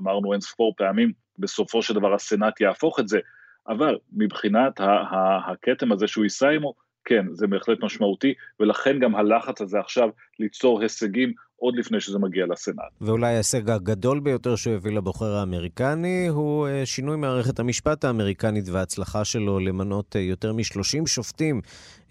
[0.00, 3.18] אמרנו אין ספור פעמים, בסופו של דבר הסנאט יהפוך את זה,
[3.68, 9.80] אבל מבחינת הכתם הזה שהוא יישא עמו, כן, זה בהחלט משמעותי, ולכן גם הלחץ הזה
[9.80, 12.92] עכשיו ליצור הישגים עוד לפני שזה מגיע לסנאט.
[13.00, 19.24] ואולי ההישג הגדול ביותר שהוא הביא לבוחר האמריקני הוא אה, שינוי מערכת המשפט האמריקנית וההצלחה
[19.24, 21.60] שלו למנות אה, יותר מ-30 שופטים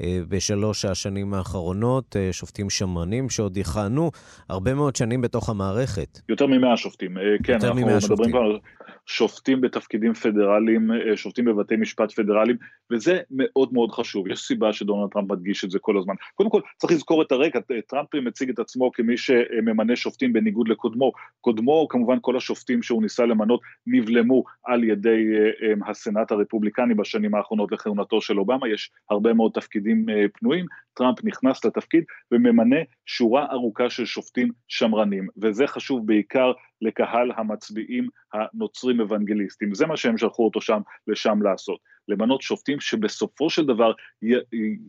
[0.02, 4.12] אה, בשלוש השנים האחרונות, שופטים שמרנים שעוד יכהנו
[4.50, 6.20] הרבה מאוד שנים בתוך המערכת.
[6.30, 8.32] יותר מ-100 שופטים, כן, אנחנו מדברים שופטים.
[8.32, 8.58] כבר
[9.06, 12.58] שופטים בתפקידים פדרליים, שופטים בבתי משפט פדרליים,
[12.92, 16.14] וזה מאוד מאוד חשוב, יש סיבה שדונלד טראמפ מדגיש את זה כל הזמן.
[16.36, 19.18] קודם כל, צריך לזכור את הרקע, טראמפ מציג את עצמו כמי
[19.56, 21.12] שממנה שופטים בניגוד לקודמו.
[21.42, 27.36] קודמו, כמובן כל השופטים שהוא ניסה למנות נבלמו על ידי אה, אה, הסנאט הרפובליקני בשנים
[27.36, 33.90] האחרונות לכהונתו של אובמה, יש הרבה מאוד תפקידים פנויים, טראמפ נכנס לתפקיד וממנה שורה ארוכה
[33.90, 40.62] של שופטים שמרנים, וזה חשוב בעיקר לקהל המצביעים הנוצרים אוונגליסטים, זה מה שהם שלחו אותו
[40.62, 43.92] שם, לשם לעשות, למנות שופטים שבסופו של דבר
[44.24, 44.34] י,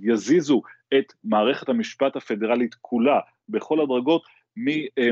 [0.03, 0.63] יזיזו
[0.99, 4.23] את מערכת המשפט הפדרלית כולה בכל הדרגות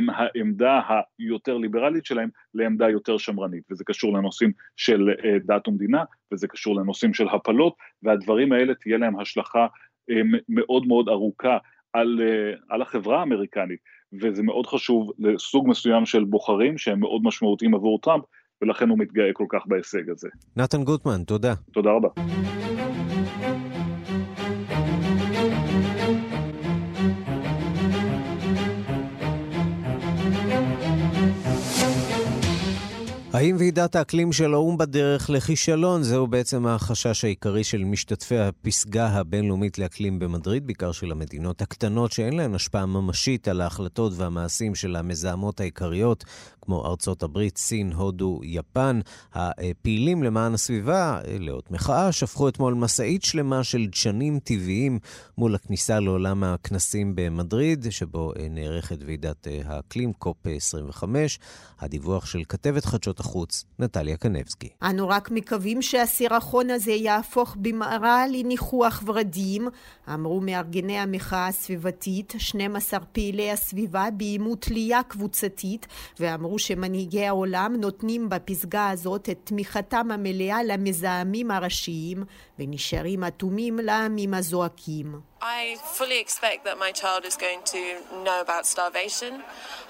[0.01, 0.81] מהעמדה
[1.19, 6.77] היותר ליברלית שלהם לעמדה יותר שמרנית, וזה קשור לנושאים של אה, דת ומדינה, וזה קשור
[6.77, 9.67] לנושאים של הפלות, והדברים האלה תהיה להם השלכה
[10.11, 11.59] אה, מאוד מאוד ארוכה
[11.93, 13.79] על, אה, על החברה האמריקנית,
[14.23, 18.25] וזה מאוד חשוב לסוג מסוים של בוחרים שהם מאוד משמעותיים עבור טראמפ,
[18.63, 20.29] ולכן הוא מתגאה כל כך בהישג הזה.
[20.57, 21.55] נתן גוטמן, תודה.
[21.73, 22.09] תודה רבה.
[33.37, 36.03] האם ועידת האקלים של האו"ם בדרך לכישלון?
[36.03, 42.37] זהו בעצם החשש העיקרי של משתתפי הפסגה הבינלאומית לאקלים במדריד, בעיקר של המדינות הקטנות שאין
[42.37, 46.25] להן השפעה ממשית על ההחלטות והמעשים של המזהמות העיקריות,
[46.63, 49.01] כמו ארצות הברית, סין, הודו, יפן.
[49.35, 54.99] הפעילים למען הסביבה, לאות מחאה, שפכו אתמול משאית שלמה של דשנים טבעיים
[55.39, 61.39] מול הכניסה לעולם הכנסים במדריד, שבו נערכת ועידת האקלים, קופ 25.
[61.81, 64.69] הדיווח של כתבת חדשות החוץ, נטליה קנבסקי.
[64.83, 69.69] אנו רק מקווים שהסירחון הזה יהפוך במהרה לניחוח ורדים,
[70.15, 75.87] אמרו מארגני המחאה הסביבתית, 12 פעילי הסביבה ביימו תלייה קבוצתית,
[76.21, 82.25] ואמרו שמנהיגי העולם נותנים בפסגה הזאת את תמיכתם המלאה למזהמים הראשיים,
[82.59, 85.15] ונשארים אטומים לעמים הזועקים.
[85.47, 87.83] I fully expect that my child is going to
[88.25, 89.33] know about starvation.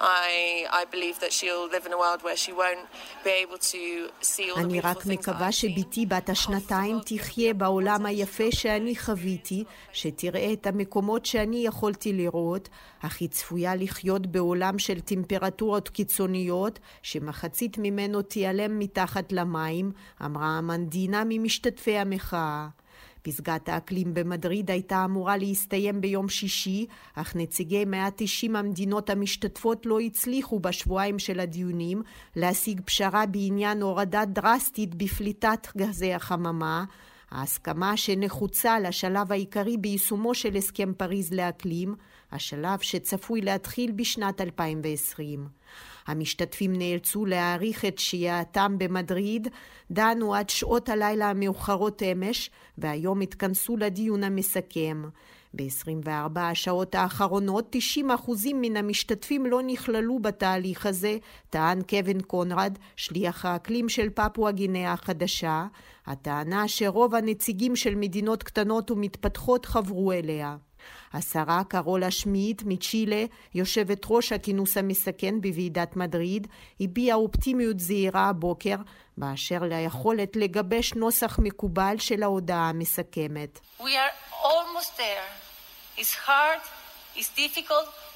[0.01, 2.87] I, I believe that she'll live in a world where she won't
[3.25, 3.83] be able to
[4.21, 10.53] see all the אני רק מקווה שבתי בת השנתיים תחיה בעולם היפה שאני חוויתי, שתראה
[10.53, 12.69] את המקומות שאני יכולתי לראות,
[13.01, 19.93] אך היא צפויה לחיות בעולם של טמפרטורות קיצוניות, שמחצית ממנו תיעלם מתחת למים,
[20.25, 22.67] אמרה המנדינה ממשתתפי המחאה.
[23.27, 30.61] פסגת האקלים במדריד הייתה אמורה להסתיים ביום שישי, אך נציגי 190 המדינות המשתתפות לא הצליחו
[30.61, 32.03] בשבועיים של הדיונים
[32.37, 36.85] להשיג פשרה בעניין הורדה דרסטית בפליטת גזי החממה,
[37.31, 41.95] ההסכמה שנחוצה לשלב העיקרי ביישומו של הסכם פריז לאקלים,
[42.33, 45.49] השלב שצפוי להתחיל בשנת 2020.
[46.07, 49.49] המשתתפים נאלצו להאריך את שהייתם במדריד,
[49.91, 55.03] דנו עד שעות הלילה המאוחרות אמש, והיום התכנסו לדיון המסכם.
[55.57, 61.19] ב-24 השעות האחרונות 90% מן המשתתפים לא נכללו בתהליך הזה,
[61.51, 65.67] טען קווין קונרד, שליח האקלים של פפואה גינאה החדשה,
[66.07, 70.57] הטענה שרוב הנציגים של מדינות קטנות ומתפתחות חברו אליה.
[71.13, 76.47] השרה קרולה שמיט מצ'ילה, יושבת ראש הכינוס המסכן בוועידת מדריד,
[76.81, 78.77] הביעה אופטימיות זהירה הבוקר
[79.17, 83.61] באשר ליכולת לגבש נוסח מקובל של ההודעה המסכמת.
[83.81, 86.01] We are almost there.
[86.01, 86.61] It's hard,
[87.17, 88.07] it's difficult.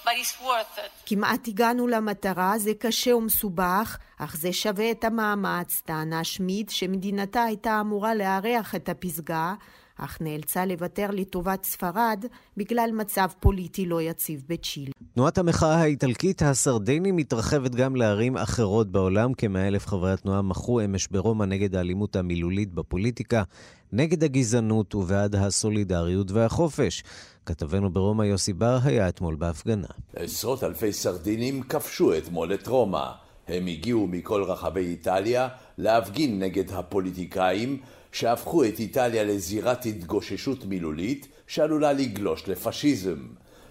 [1.06, 7.80] כמעט הגענו למטרה, זה קשה ומסובך, אך זה שווה את המאמץ, טענה שמיט שמדינתה הייתה
[7.80, 9.54] אמורה לארח את הפסגה,
[10.00, 12.24] אך נאלצה לוותר לטובת ספרד
[12.56, 14.90] בגלל מצב פוליטי לא יציב בצ'יל.
[15.14, 19.34] תנועת המחאה האיטלקית הסרדני מתרחבת גם לערים אחרות בעולם.
[19.34, 23.42] כמאה אלף חברי התנועה מחו אמש ברומא נגד האלימות המילולית בפוליטיקה,
[23.92, 27.04] נגד הגזענות ובעד הסולידריות והחופש.
[27.46, 29.88] כתבנו ברומא יוסי בר היה אתמול בהפגנה.
[30.16, 33.06] עשרות אלפי סרדינים כבשו אתמול את רומא.
[33.48, 37.80] הם הגיעו מכל רחבי איטליה להפגין נגד הפוליטיקאים
[38.12, 43.26] שהפכו את איטליה לזירת התגוששות מילולית שעלולה לגלוש לפשיזם.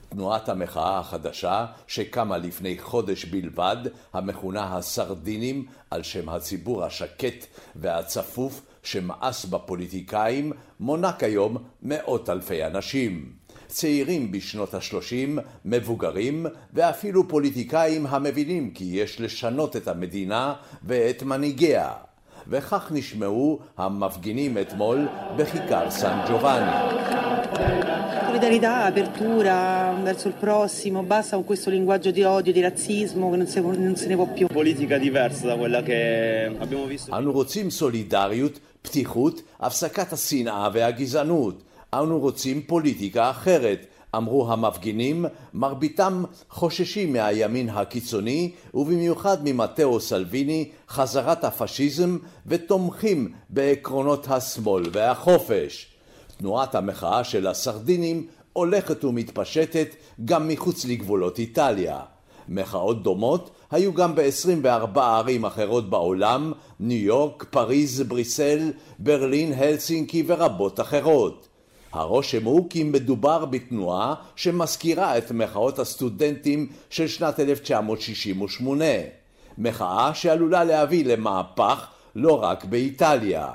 [0.09, 3.77] תנועת המחאה החדשה, שקמה לפני חודש בלבד,
[4.13, 13.31] המכונה הסרדינים, על שם הציבור השקט והצפוף שמאס בפוליטיקאים, מונה כיום מאות אלפי אנשים.
[13.67, 21.93] צעירים בשנות השלושים, מבוגרים, ואפילו פוליטיקאים המבינים כי יש לשנות את המדינה ואת מנהיגיה.
[22.49, 25.07] וכך נשמעו המפגינים אתמול
[25.37, 26.71] בכיכר סן ג'ובאני.
[28.29, 29.55] Solidarietà, apertura
[30.03, 33.95] verso il prossimo, basta con questo linguaggio di odio, di razzismo che non se, non
[33.95, 34.47] se ne può più.
[34.47, 37.11] Politica diversa da quella che abbiamo visto.
[37.13, 41.63] אנו רוצים סולידריות, פתיחות, הפסקת השנאה והגזענות.
[41.93, 43.85] אנו רוצים פוליטיקה אחרת,
[44.15, 55.87] אמרו המפגינים, מרביתם חוששים מהימין הקיצוני, ובמיוחד ממטאו סלוויני, חזרת הפשיזם, ותומכים בעקרונות השמאל והחופש.
[56.37, 59.95] תנועת המחאה של הסרדינים הולכת ומתפשטת
[60.25, 61.99] גם מחוץ לגבולות איטליה.
[62.49, 70.79] מחאות דומות היו גם ב-24 ערים אחרות בעולם, ניו יורק, פריז, בריסל, ברלין, הלסינקי ורבות
[70.79, 71.48] אחרות.
[71.91, 78.85] הרושם הוא כי מדובר בתנועה שמזכירה את מחאות הסטודנטים של שנת 1968.
[79.57, 83.47] מחאה שעלולה להביא למהפך לא רק באיטליה.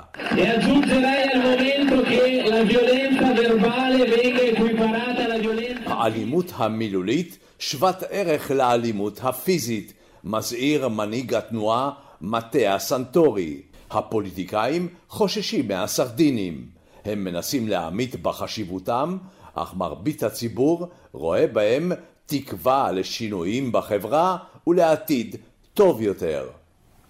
[5.85, 9.93] האלימות המילולית שוות ערך לאלימות הפיזית,
[10.23, 11.89] מזהיר מנהיג התנועה
[12.21, 13.61] מטה סנטורי.
[13.91, 16.74] הפוליטיקאים חוששים מהסרדינים.
[17.05, 19.17] הם מנסים להעמיד בחשיבותם,
[19.53, 21.91] אך מרבית הציבור רואה בהם
[22.25, 24.37] תקווה לשינויים בחברה
[24.67, 25.35] ולעתיד
[25.73, 26.49] טוב יותר.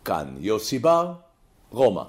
[0.06, 1.14] כאן יוסי בר,
[1.72, 2.04] רומא.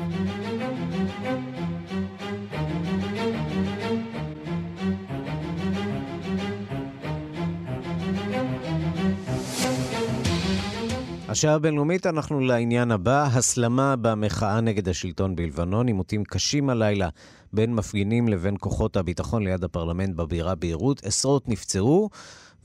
[11.37, 17.09] השעה הבינלאומית, אנחנו לעניין הבא, הסלמה במחאה נגד השלטון בלבנון, עימותים קשים הלילה
[17.53, 21.05] בין מפגינים לבין כוחות הביטחון ליד הפרלמנט בבירה ביירות.
[21.05, 22.11] עשרות נפצעו.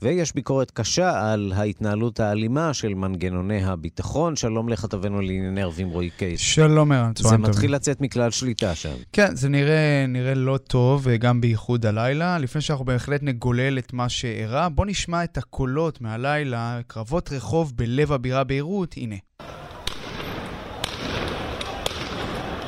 [0.02, 4.36] ויש ביקורת קשה על ההתנהלות האלימה של מנגנוני הביטחון.
[4.36, 6.40] שלום לכתבנו לענייני ערבים רועי קייס.
[6.40, 7.44] שלום ערן, צהריים טובים.
[7.44, 8.94] זה מתחיל לצאת מכלל שליטה שם.
[9.12, 12.38] כן, זה נראה, נראה לא טוב, גם בייחוד הלילה.
[12.38, 18.12] לפני שאנחנו בהחלט נגולל את מה שאירע, בואו נשמע את הקולות מהלילה, קרבות רחוב בלב
[18.12, 19.16] הבירה ביירות, הנה.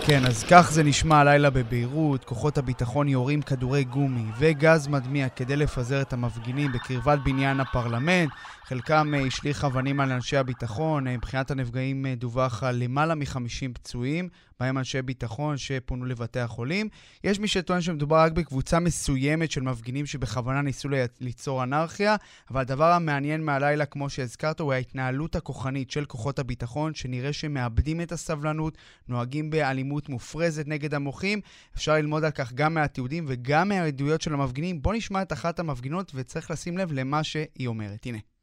[0.06, 5.56] כן, אז כך זה נשמע הלילה בביירות, כוחות הביטחון יורים כדורי גומי וגז מדמיע כדי
[5.56, 8.30] לפזר את המפגינים בקרבת בניין הפרלמנט.
[8.64, 11.06] חלקם אה, השליך אבנים על אנשי הביטחון.
[11.06, 14.28] אה, מבחינת הנפגעים אה, דווח על למעלה מ-50 פצועים,
[14.64, 16.88] בהם אנשי ביטחון שפונו לבתי החולים.
[17.24, 20.88] יש מי שטוען שמדובר רק בקבוצה מסוימת של מפגינים שבכוונה ניסו
[21.20, 22.16] ליצור אנרכיה,
[22.50, 28.00] אבל הדבר המעניין מהלילה, כמו שהזכרת, הוא ההתנהלות הכוחנית של כוחות הביטחון, שנראה שהם מאבדים
[28.00, 31.40] את הסבלנות, נוהגים באלימות מופרזת נגד המוחים.
[31.76, 34.82] אפשר ללמוד על כך גם מהתיעודים וגם מהעדויות של המפגינים.
[34.82, 38.06] בואו נשמע את אחת המפגינות, וצריך לשים לב למה שהיא אומרת.
[38.06, 38.33] הנה.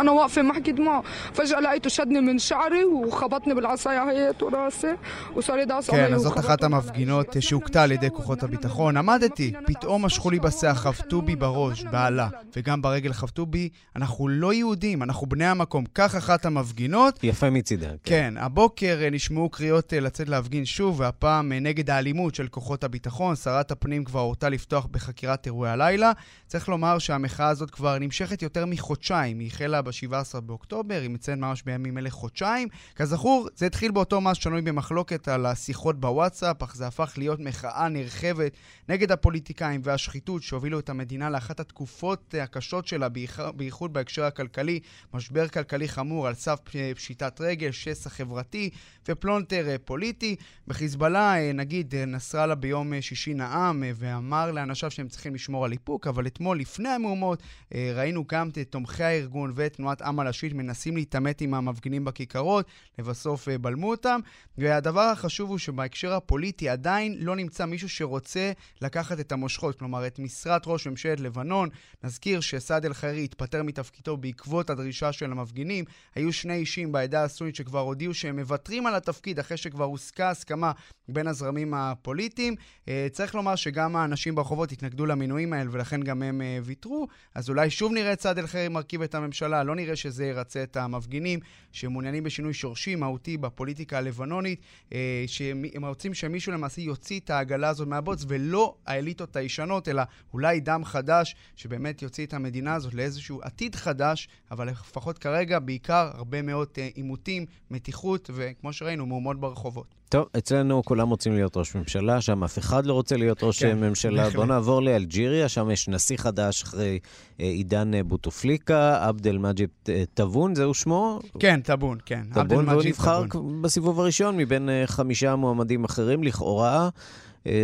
[0.00, 1.02] أنا واقفة محكي دموع
[1.32, 4.96] فجأة لقيته شدني من شعري وخبطني بالعصاية هي وراسي
[5.36, 8.96] وصار يدعس כן, אז זאת אחת המפגינות שהוכתה על ידי כוחות הביטחון.
[8.96, 13.68] עמדתי, פתאום משכו לי בשיח, חבטו בי בראש, בעלה, וגם ברגל חבטו בי.
[13.96, 15.84] אנחנו לא יהודים, אנחנו בני המקום.
[15.94, 17.18] כך אחת המפגינות.
[17.22, 17.88] יפה מצידה.
[17.88, 22.48] כן, כן הבוקר אה, נשמעו קריאות אה, לצאת להפגין שוב, והפעם אה, נגד האלימות של
[22.48, 23.36] כוחות הביטחון.
[23.36, 26.12] שרת הפנים כבר הורתה לפתוח בחקירת אירועי הלילה.
[26.46, 29.38] צריך לומר שהמחאה הזאת כבר נמשכת יותר מחודשיים.
[29.38, 32.67] היא החלה התחילה ב-17 באוקטובר, היא מציינת ממש בימים אלה חודשיים.
[32.95, 37.89] כזכור, זה התחיל באותו מס שנוי במחלוקת על השיחות בוואטסאפ, אך זה הפך להיות מחאה
[37.89, 38.51] נרחבת
[38.89, 43.07] נגד הפוליטיקאים והשחיתות שהובילו את המדינה לאחת התקופות הקשות שלה,
[43.55, 44.79] בייחוד בהקשר הכלכלי,
[45.13, 46.59] משבר כלכלי חמור על סף
[46.95, 48.69] פשיטת רגל, שסע חברתי
[49.07, 50.35] ופלונטר פוליטי.
[50.67, 56.59] בחיזבאללה, נגיד, נסראללה ביום שישי נאם ואמר לאנשיו שהם צריכים לשמור על איפוק, אבל אתמול,
[56.59, 62.05] לפני המהומות, ראינו גם את תומכי הארגון ואת תנועת עם הלשית מנסים להתעמת עם המפגינים
[62.05, 62.65] בכיכרות,
[62.99, 64.19] לבסוף אה, בלמו אותם.
[64.57, 68.51] והדבר החשוב הוא שבהקשר הפוליטי עדיין לא נמצא מישהו שרוצה
[68.81, 71.69] לקחת את המושכות, כלומר את משרת ראש ממשלת לבנון.
[72.03, 75.85] נזכיר שסעד אל-חיירי התפטר מתפקידו בעקבות הדרישה של המפגינים.
[76.15, 80.71] היו שני אישים בעדה הסונית שכבר הודיעו שהם מוותרים על התפקיד אחרי שכבר הושגה הסכמה
[81.07, 82.55] בין הזרמים הפוליטיים.
[82.87, 87.07] אה, צריך לומר שגם האנשים ברחובות התנגדו למינויים האלה ולכן גם הם אה, ויתרו.
[87.35, 89.58] אז אולי שוב נראה את סעד אל-חיירי מרכיב את הממשלה.
[89.63, 91.39] לא נראה שזה ירצה את המפגינים
[91.71, 94.61] שמעוניינים בשינוי שורשי, מהותי, בפוליטיקה הלבנונית,
[94.93, 100.59] אה, שהם רוצים שמישהו למעשה יוציא את העגלה הזאת מהבוץ, ולא האליטות הישנות, אלא אולי
[100.59, 106.41] דם חדש, שבאמת יוציא את המדינה הזאת לאיזשהו עתיד חדש, אבל לפחות כרגע, בעיקר הרבה
[106.41, 109.98] מאוד אה, עימותים, מתיחות, וכמו שראינו, מהומות ברחובות.
[110.09, 113.79] טוב, אצלנו כולם רוצים להיות ראש ממשלה, שם אף אחד לא רוצה להיות ראש כן,
[113.79, 114.29] ממשלה.
[114.29, 116.99] בואו נעבור לאלג'יריה, שם יש נשיא חדש אחרי
[117.39, 121.19] אה, עידן אה, בוטופליקה, עבד אל-מג'יב אה, טאבון, זהו שמו?
[121.39, 122.23] כן, טאבון, כן.
[122.33, 123.23] טאבון, והוא נבחר
[123.61, 126.89] בסיבוב הראשון מבין חמישה מועמדים אחרים, לכאורה.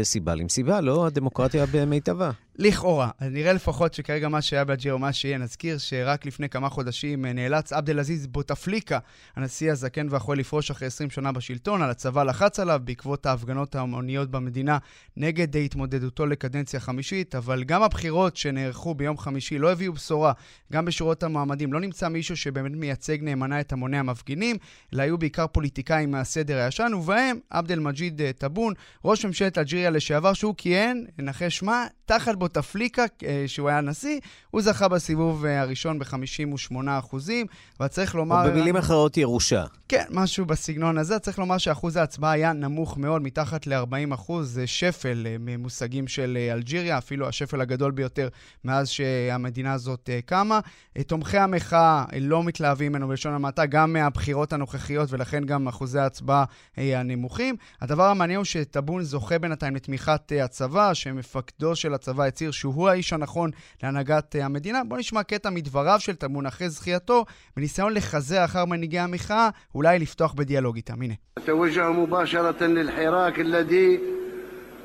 [0.04, 2.32] סיבה עם סיבה, לא הדמוקרטיה במיטבה.
[2.58, 3.10] לכאורה.
[3.22, 5.38] נראה לפחות שכרגע מה שהיה באג'יר מה שיהיה.
[5.38, 9.00] נזכיר שרק לפני כמה חודשים אה, נאלץ עבד אל-עזיז בוטפליקה,
[9.36, 14.32] הנשיא הזקן והחול לפרוש אחרי 20 שנה בשלטון, על הצבא לחץ עליו בעקבות ההפגנות ההמוניות
[14.32, 14.78] במדינה
[15.18, 20.34] נגד התמודדותו לקדנציה חמישית, אבל גם הבחירות שנערכו ביום חמישי לא הביאו בשורה.
[20.74, 24.58] גם בשורות המועמדים לא נמצא מישהו שבאמת מייצג נאמנה את המוני המפגינים,
[24.94, 28.74] אלא היו בעיקר פוליטיקאים מהסדר הישן, ובהם עבד אל-מג'יד אה, טאבון,
[29.06, 34.20] ראש ממשלת אלג'יריה לשעבר, שהוא כיהן, ננחש מה, תחת בוטפליקה, אה, שהוא היה נשיא,
[34.52, 37.46] הוא זכה בסיבוב אה, הראשון ב-58 אחוזים,
[37.80, 38.46] אבל צריך לומר...
[38.46, 39.64] או במילים אחרות ירושה.
[39.90, 41.20] כן, משהו בסגנון הזה.
[41.20, 46.98] צריך לומר שאחוז ההצבעה היה נמוך מאוד, מתחת ל-40 אחוז, זה שפל ממושגים של אלג'יריה,
[46.98, 48.28] אפילו השפל הגדול ביותר
[48.64, 50.60] מאז שהמדינה הזאת קמה.
[51.08, 56.46] תומכי המחאה לא מתלהבים ממנו בלשון המעטה, גם מהבחירות הנוכחיות, ולכן גם אחוזי ההצבעה
[56.78, 57.56] הנמוכים.
[57.82, 63.50] הדבר המעניין הוא שטאבון זוכה בינתיים לתמיכת הצבא, שמפקדו של הצבא הצהיר שהוא האיש הנכון
[63.84, 64.84] להנהגת המדינה.
[64.84, 67.26] בואו נשמע קטע מדבריו של טאבון אחרי זכייתו,
[67.58, 71.02] בניסיון לחזר אחר מנהיגי המחאה, אולי לפתוח בדיאלוג איתם.
[71.02, 71.14] הנה.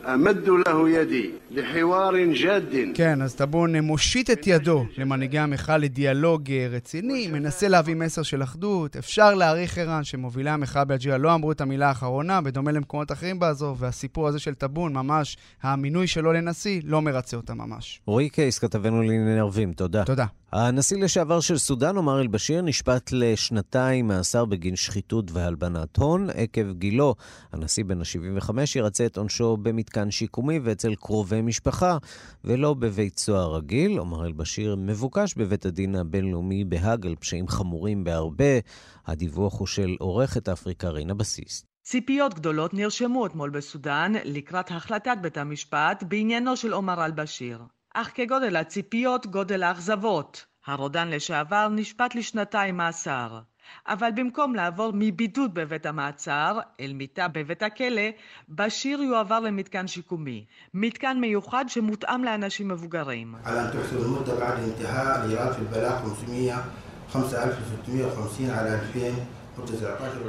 [0.05, 2.11] אמד לו ידי לחוואר
[2.43, 2.63] ג'ד.
[2.95, 8.43] כן, אז טבון מושיט את ידו למנהיגי המחאה לדיאלוג אה, רציני, מנסה להביא מסר של
[8.43, 8.97] אחדות.
[8.97, 13.77] אפשר להעריך, ערן, שמובילי המחאה באג'ירה לא אמרו את המילה האחרונה, בדומה למקומות אחרים באזור,
[13.79, 18.01] והסיפור הזה של טבון, ממש, המינוי שלו לנשיא, לא מרצה אותה ממש.
[18.07, 20.05] רועי קייס, כתבנו לענייני ערבים, תודה.
[20.05, 20.27] תודה.
[20.53, 26.31] הנשיא לשעבר של סודאן, עומר אל-בשיר, נשפט לשנתיים מאסר בגין שחיתות והלבנת הון.
[26.35, 27.15] עקב גילו,
[27.53, 31.99] הנשיא בן ה-75 ירצה את עונשו במתקן שיקומי ואצל קרובי משפחה,
[32.45, 33.99] ולא בבית סוהר רגיל.
[33.99, 38.59] עומר אל-בשיר מבוקש בבית הדין הבינלאומי בהאג על פשעים חמורים בהרבה.
[39.07, 41.65] הדיווח הוא של עורכת אפריקה רינה בסיס.
[41.83, 47.59] ציפיות גדולות נרשמו אתמול בסודאן לקראת החלטת בית המשפט בעניינו של עומר אל-בשיר.
[47.95, 50.47] אך כגודל הציפיות גודל האכזבות.
[50.67, 53.41] הרודן לשעבר נשפט לשנתיים מאסר.
[53.89, 58.03] אבל במקום לעבור מבידוד בבית המעצר אל מיטה בבית הכלא,
[58.49, 60.45] בשיר יועבר למתקן שיקומי.
[60.75, 63.35] מתקן מיוחד שמותאם לאנשים מבוגרים.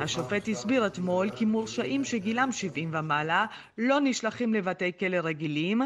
[0.02, 3.46] השופט הסביר אתמול כי מורשעים שגילם 70 ומעלה
[3.78, 5.82] לא נשלחים לבתי כלא רגילים,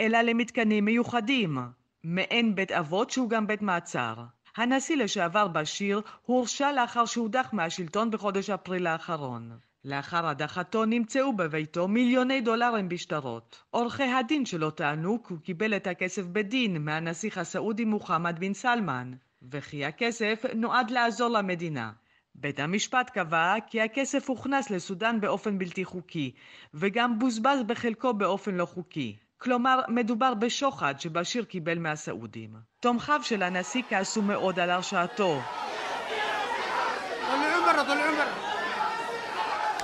[0.00, 1.58] אלא למתקנים מיוחדים,
[2.04, 4.14] מעין בית אבות שהוא גם בית מעצר.
[4.56, 9.50] הנשיא לשעבר בשיר הורשע לאחר שהודח מהשלטון בחודש אפריל האחרון.
[9.84, 13.62] לאחר הדחתו נמצאו בביתו מיליוני דולרים בשטרות.
[13.70, 19.12] עורכי הדין שלו טענו כי הוא קיבל את הכסף בדין מהנסיך הסעודי מוחמד בן סלמן,
[19.42, 21.92] וכי הכסף נועד לעזור למדינה.
[22.34, 26.32] בית המשפט קבע כי הכסף הוכנס לסודאן באופן בלתי חוקי,
[26.74, 29.16] וגם בוזבז בחלקו באופן לא חוקי.
[29.38, 32.56] כלומר, מדובר בשוחד שבשיר קיבל מהסעודים.
[32.80, 35.40] תומכיו של הנשיא כעסו מאוד על הרשעתו.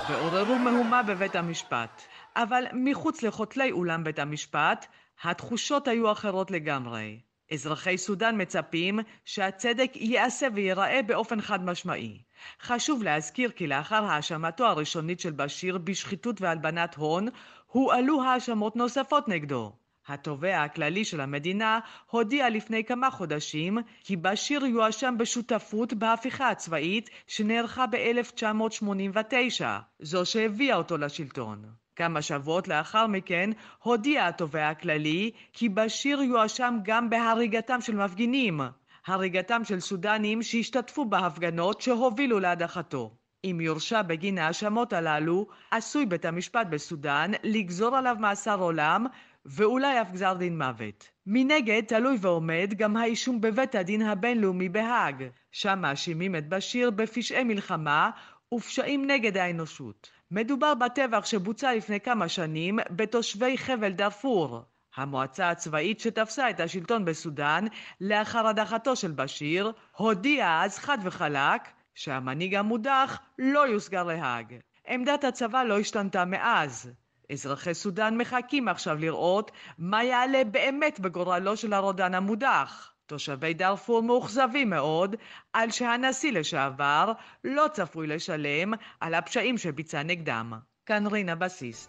[0.09, 2.01] ועוררו מהומה בבית המשפט.
[2.35, 4.85] אבל מחוץ לכותלי אולם בית המשפט,
[5.23, 7.19] התחושות היו אחרות לגמרי.
[7.51, 12.26] אזרחי סודאן מצפים שהצדק ייעשה וייראה באופן חד משמעי.
[12.61, 17.27] חשוב להזכיר כי לאחר האשמתו הראשונית של בשיר בשחיתות והלבנת הון,
[17.67, 19.73] הועלו האשמות נוספות נגדו.
[20.07, 21.79] התובע הכללי של המדינה
[22.11, 29.63] הודיע לפני כמה חודשים כי בשיר יואשם בשותפות בהפיכה הצבאית שנערכה ב-1989,
[29.99, 31.65] זו שהביאה אותו לשלטון.
[31.95, 38.61] כמה שבועות לאחר מכן הודיע התובע הכללי כי בשיר יואשם גם בהריגתם של מפגינים,
[39.07, 43.11] הריגתם של סודנים שהשתתפו בהפגנות שהובילו להדחתו.
[43.45, 49.05] אם יורשע בגין ההאשמות הללו, עשוי בית המשפט בסודאן לגזור עליו מאסר עולם
[49.45, 51.09] ואולי אף גזר דין מוות.
[51.25, 58.09] מנגד תלוי ועומד גם האישום בבית הדין הבינלאומי בהאג, שם מאשימים את בשיר בפשעי מלחמה
[58.53, 60.09] ופשעים נגד האנושות.
[60.31, 64.61] מדובר בטבח שבוצע לפני כמה שנים בתושבי חבל דארפור.
[64.97, 67.65] המועצה הצבאית שתפסה את השלטון בסודאן
[68.01, 71.61] לאחר הדחתו של בשיר, הודיעה אז חד וחלק
[71.95, 74.55] שהמנהיג המודח לא יוסגר להאג.
[74.87, 76.91] עמדת הצבא לא השתנתה מאז.
[77.31, 82.91] אזרחי סודאן מחכים עכשיו לראות מה יעלה באמת בגורלו של הרודן המודח.
[83.05, 85.15] תושבי דארפור מאוכזבים מאוד
[85.53, 87.11] על שהנשיא לשעבר
[87.43, 90.53] לא צפוי לשלם על הפשעים שביצע נגדם.
[90.85, 91.87] כאן רינה בסיס.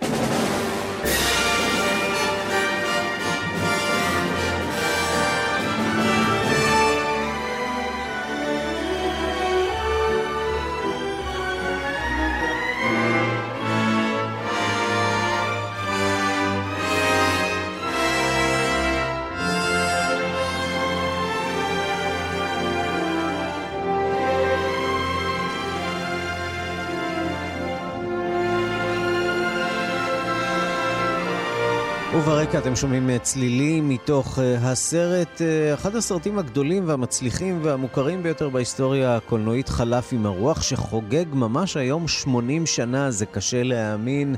[32.18, 35.42] וברקע אתם שומעים צלילים מתוך הסרט,
[35.74, 42.66] אחד הסרטים הגדולים והמצליחים והמוכרים ביותר בהיסטוריה הקולנועית חלף עם הרוח, שחוגג ממש היום 80
[42.66, 44.34] שנה, זה קשה להאמין.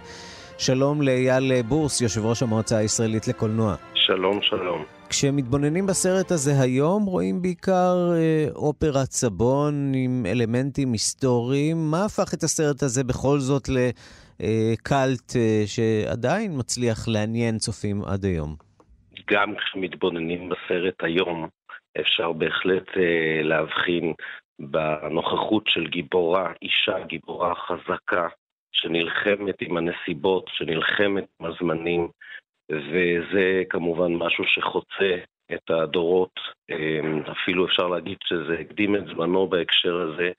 [0.58, 3.74] שלום לאייל בורס, יושב ראש המועצה הישראלית לקולנוע.
[3.94, 4.84] שלום, שלום.
[5.08, 11.90] כשמתבוננים בסרט הזה היום, רואים בעיקר אה, אופרת סבון עם אלמנטים היסטוריים.
[11.90, 13.68] מה הפך את הסרט הזה בכל זאת
[14.40, 18.56] לקאלט אה, שעדיין מצליח לעניין צופים עד היום?
[19.30, 21.48] גם כשמתבוננים בסרט היום,
[22.00, 24.12] אפשר בהחלט אה, להבחין
[24.58, 28.28] בנוכחות של גיבורה, אישה גיבורה חזקה,
[28.72, 32.08] שנלחמת עם הנסיבות, שנלחמת עם הזמנים,
[32.70, 35.16] וזה כמובן משהו שחוצה
[35.54, 36.40] את הדורות,
[37.32, 40.30] אפילו אפשר להגיד שזה הקדים את זמנו בהקשר הזה.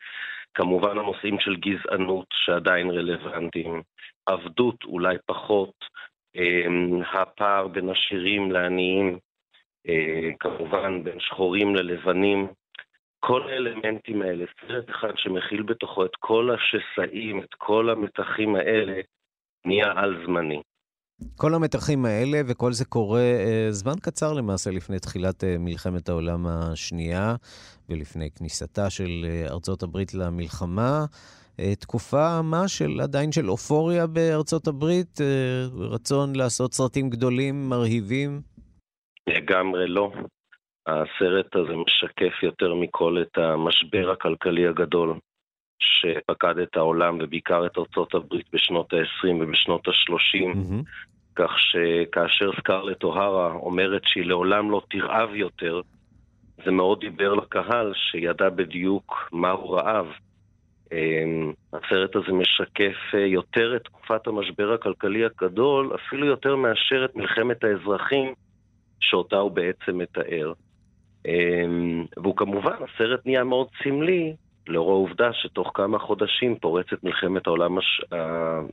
[0.53, 3.81] כמובן הנושאים של גזענות שעדיין רלוונטיים,
[4.25, 5.73] עבדות אולי פחות,
[6.35, 9.19] אמ, הפער בין עשירים לעניים,
[9.87, 12.47] אה, כמובן בין שחורים ללבנים,
[13.19, 19.01] כל האלמנטים האלה, סרט אחד שמכיל בתוכו את כל השסעים, את כל המתחים האלה,
[19.65, 20.61] נהיה על זמני.
[21.35, 26.47] כל המתחים האלה, וכל זה קורה אה, זמן קצר למעשה לפני תחילת אה, מלחמת העולם
[26.47, 27.35] השנייה,
[27.89, 31.05] ולפני כניסתה של אה, ארצות הברית למלחמה.
[31.59, 38.41] אה, תקופה מה של עדיין של אופוריה בארצות הברית, אה, רצון לעשות סרטים גדולים, מרהיבים?
[39.27, 40.11] לגמרי לא.
[40.87, 45.13] הסרט הזה משקף יותר מכל את המשבר הכלכלי הגדול
[45.79, 50.83] שפקד את העולם ובעיקר את ארצות הברית בשנות ה-20 ובשנות ה-30, mm-hmm.
[51.35, 55.81] כך שכאשר סקרלט אוהרה אומרת שהיא לעולם לא תרעב יותר,
[56.65, 60.07] זה מאוד דיבר לקהל שידע בדיוק מהו רעב.
[60.91, 67.15] אמ, הסרט הזה משקף אה, יותר את תקופת המשבר הכלכלי הגדול, אפילו יותר מאשר את
[67.15, 68.33] מלחמת האזרחים
[68.99, 70.53] שאותה הוא בעצם מתאר.
[71.25, 74.33] אמ, והוא כמובן, הסרט נהיה מאוד סמלי,
[74.67, 78.01] לאור העובדה שתוך כמה חודשים פורצת מלחמת העולם הש...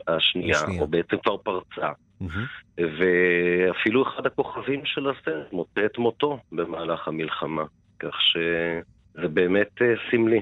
[0.08, 1.92] השנייה, השנייה, או בעצם כבר פרצה.
[2.22, 2.78] Mm-hmm.
[2.78, 7.64] ואפילו אחד הכוכבים של הסרט מוצא את מותו במהלך המלחמה,
[7.98, 10.40] כך שזה באמת אה, סמלי.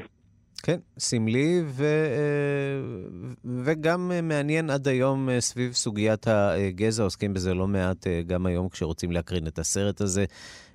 [0.63, 1.85] כן, סמלי ו...
[1.85, 3.27] אה,
[3.65, 9.13] וגם מעניין עד היום אה, סביב סוגיית הגזע, עוסקים בזה לא מעט גם היום כשרוצים
[9.13, 10.25] להקרין את הסרט הזה.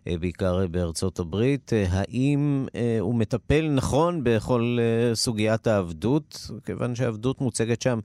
[0.07, 1.73] אה, בעיקר בארצות הברית.
[1.73, 4.77] אה, האם אה, הוא מטפל נכון בכל
[5.13, 7.99] סוגיית העבדות, כיוון שהעבדות מוצגת שם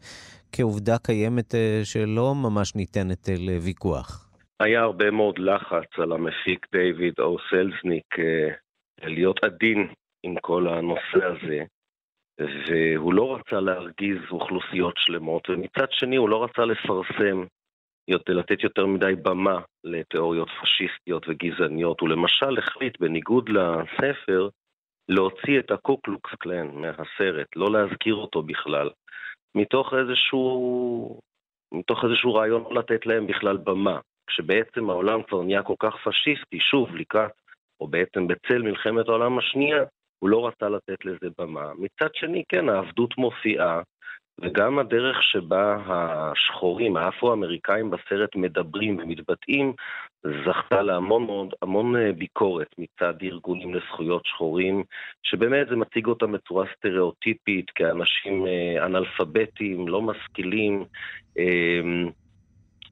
[0.53, 1.55] כעובדה קיימת
[1.85, 4.31] שלא ממש ניתנת לוויכוח?
[4.61, 8.07] היה הרבה מאוד לחץ על המפיק דיוויד או סלזניק
[9.03, 9.87] להיות עדין
[10.27, 11.64] עם כל הנושא הזה.
[12.41, 17.45] והוא לא רצה להרגיז אוכלוסיות שלמות, ומצד שני הוא לא רצה לפרסם
[18.29, 22.01] לתת יותר מדי במה לתיאוריות פשיסטיות וגזעניות.
[22.01, 24.49] הוא למשל החליט, בניגוד לספר,
[25.09, 28.91] להוציא את הקוקלוקס קלן מהסרט, לא להזכיר אותו בכלל,
[29.55, 31.20] מתוך איזשהו,
[31.72, 33.99] מתוך איזשהו רעיון לא לתת להם בכלל במה.
[34.27, 37.33] כשבעצם העולם כבר נהיה כל כך פשיסטי, שוב, לקראת,
[37.81, 39.85] או בעצם בצל מלחמת העולם השנייה,
[40.19, 41.73] הוא לא רצה לתת לזה במה.
[41.79, 43.81] מצד שני, כן, העבדות מופיעה,
[44.41, 49.73] וגם הדרך שבה השחורים, האפרו-אמריקאים בסרט מדברים ומתבטאים,
[50.23, 54.85] זכתה להמון מאוד, המון אה, ביקורת מצד ארגונים לזכויות שחורים,
[55.23, 60.85] שבאמת זה מציג אותם בצורה סטריאוטיפית, כאנשים אה, אנאלפביתים, לא משכילים.
[61.39, 62.11] אמ,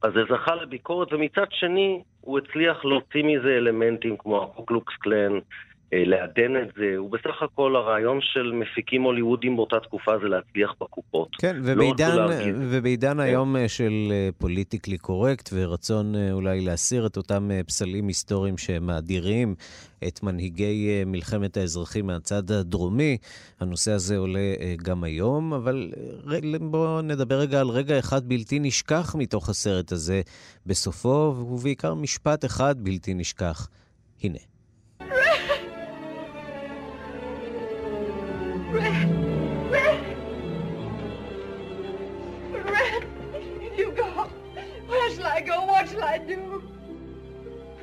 [0.03, 5.39] אז זה זכה לביקורת, ומצד שני, הוא הצליח להוציא מזה אלמנטים כמו הקוקלוקס קלן,
[6.05, 11.35] לעדן את זה, הוא בסך הכל הרעיון של מפיקים הוליוודים באותה תקופה זה להצליח בקופות.
[11.35, 13.19] כן, לא ובעידן, לא ובעידן כן.
[13.19, 13.93] היום אה, של
[14.37, 19.55] פוליטיקלי אה, קורקט ורצון אולי להסיר את אותם פסלים היסטוריים שמאדירים
[20.07, 23.17] את מנהיגי מלחמת האזרחים מהצד הדרומי,
[23.59, 25.91] הנושא הזה עולה גם היום, אבל
[26.61, 30.21] בואו נדבר רגע על רגע אחד בלתי נשכח מתוך הסרט הזה
[30.65, 33.67] בסופו, ובעיקר משפט אחד בלתי נשכח.
[34.23, 34.54] הנה.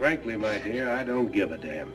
[0.03, 1.91] Frankly, my dear, I don't give a damn.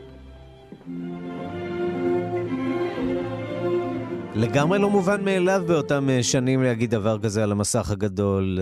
[4.36, 8.60] לגמרי לא מובן מאליו באותם אה, שנים להגיד דבר כזה על המסך הגדול.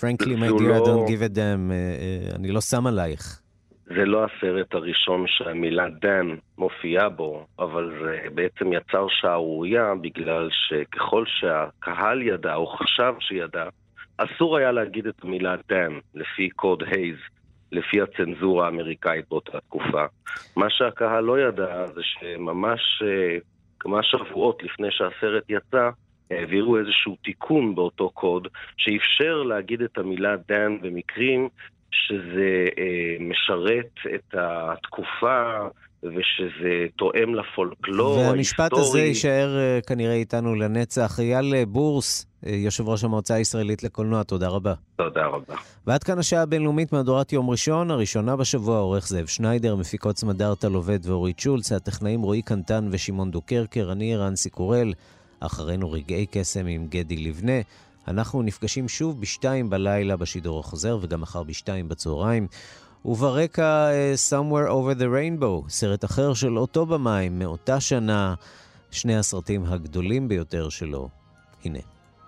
[0.00, 1.70] פרנקלי, my dear, I don't give a damn.
[1.70, 3.40] אה, אה, אני לא שם עלייך.
[3.84, 6.26] זה לא הסרט הראשון שהמילה דן
[6.58, 13.64] מופיעה בו, אבל זה בעצם יצר שערורייה בגלל שככל שהקהל ידע או חשב שידע,
[14.18, 17.16] אסור היה להגיד את המילה דן לפי קוד הייז,
[17.72, 20.04] לפי הצנזורה האמריקאית באותה תקופה.
[20.56, 23.38] מה שהקהל לא ידע זה שממש אה,
[23.80, 25.90] כמה שבועות לפני שהסרט יצא,
[26.30, 31.48] העבירו איזשהו תיקון באותו קוד שאפשר להגיד את המילה דן במקרים
[31.90, 35.58] שזה אה, משרת את התקופה
[36.02, 38.30] ושזה תואם לפולקלור ההיסטורי.
[38.30, 41.20] והמשפט הזה יישאר uh, כנראה איתנו לנצח.
[41.20, 44.74] אייל בורס, יושב ראש המועצה הישראלית לקולנוע, תודה רבה.
[44.96, 45.54] תודה רבה.
[45.86, 50.98] ועד כאן השעה הבינלאומית מהדורת יום ראשון, הראשונה בשבוע, עורך זאב שניידר, מפיקות סמדארטה לובד
[51.02, 54.94] ואורית שולץ, הטכנאים רועי קנטן ושמעון דוקרקר, אני רנסי קורל,
[55.40, 57.60] אחרינו רגעי קסם עם גדי לבנה.
[58.08, 62.46] אנחנו נפגשים שוב בשתיים בלילה בשידור החוזר, וגם מחר בשתיים בצהריים.
[63.04, 68.34] וברקע uh, Somewhere Over the Rainbow, סרט אחר של אותו במאי מאותה שנה,
[68.90, 71.08] שני הסרטים הגדולים ביותר שלו.
[71.64, 71.78] הנה,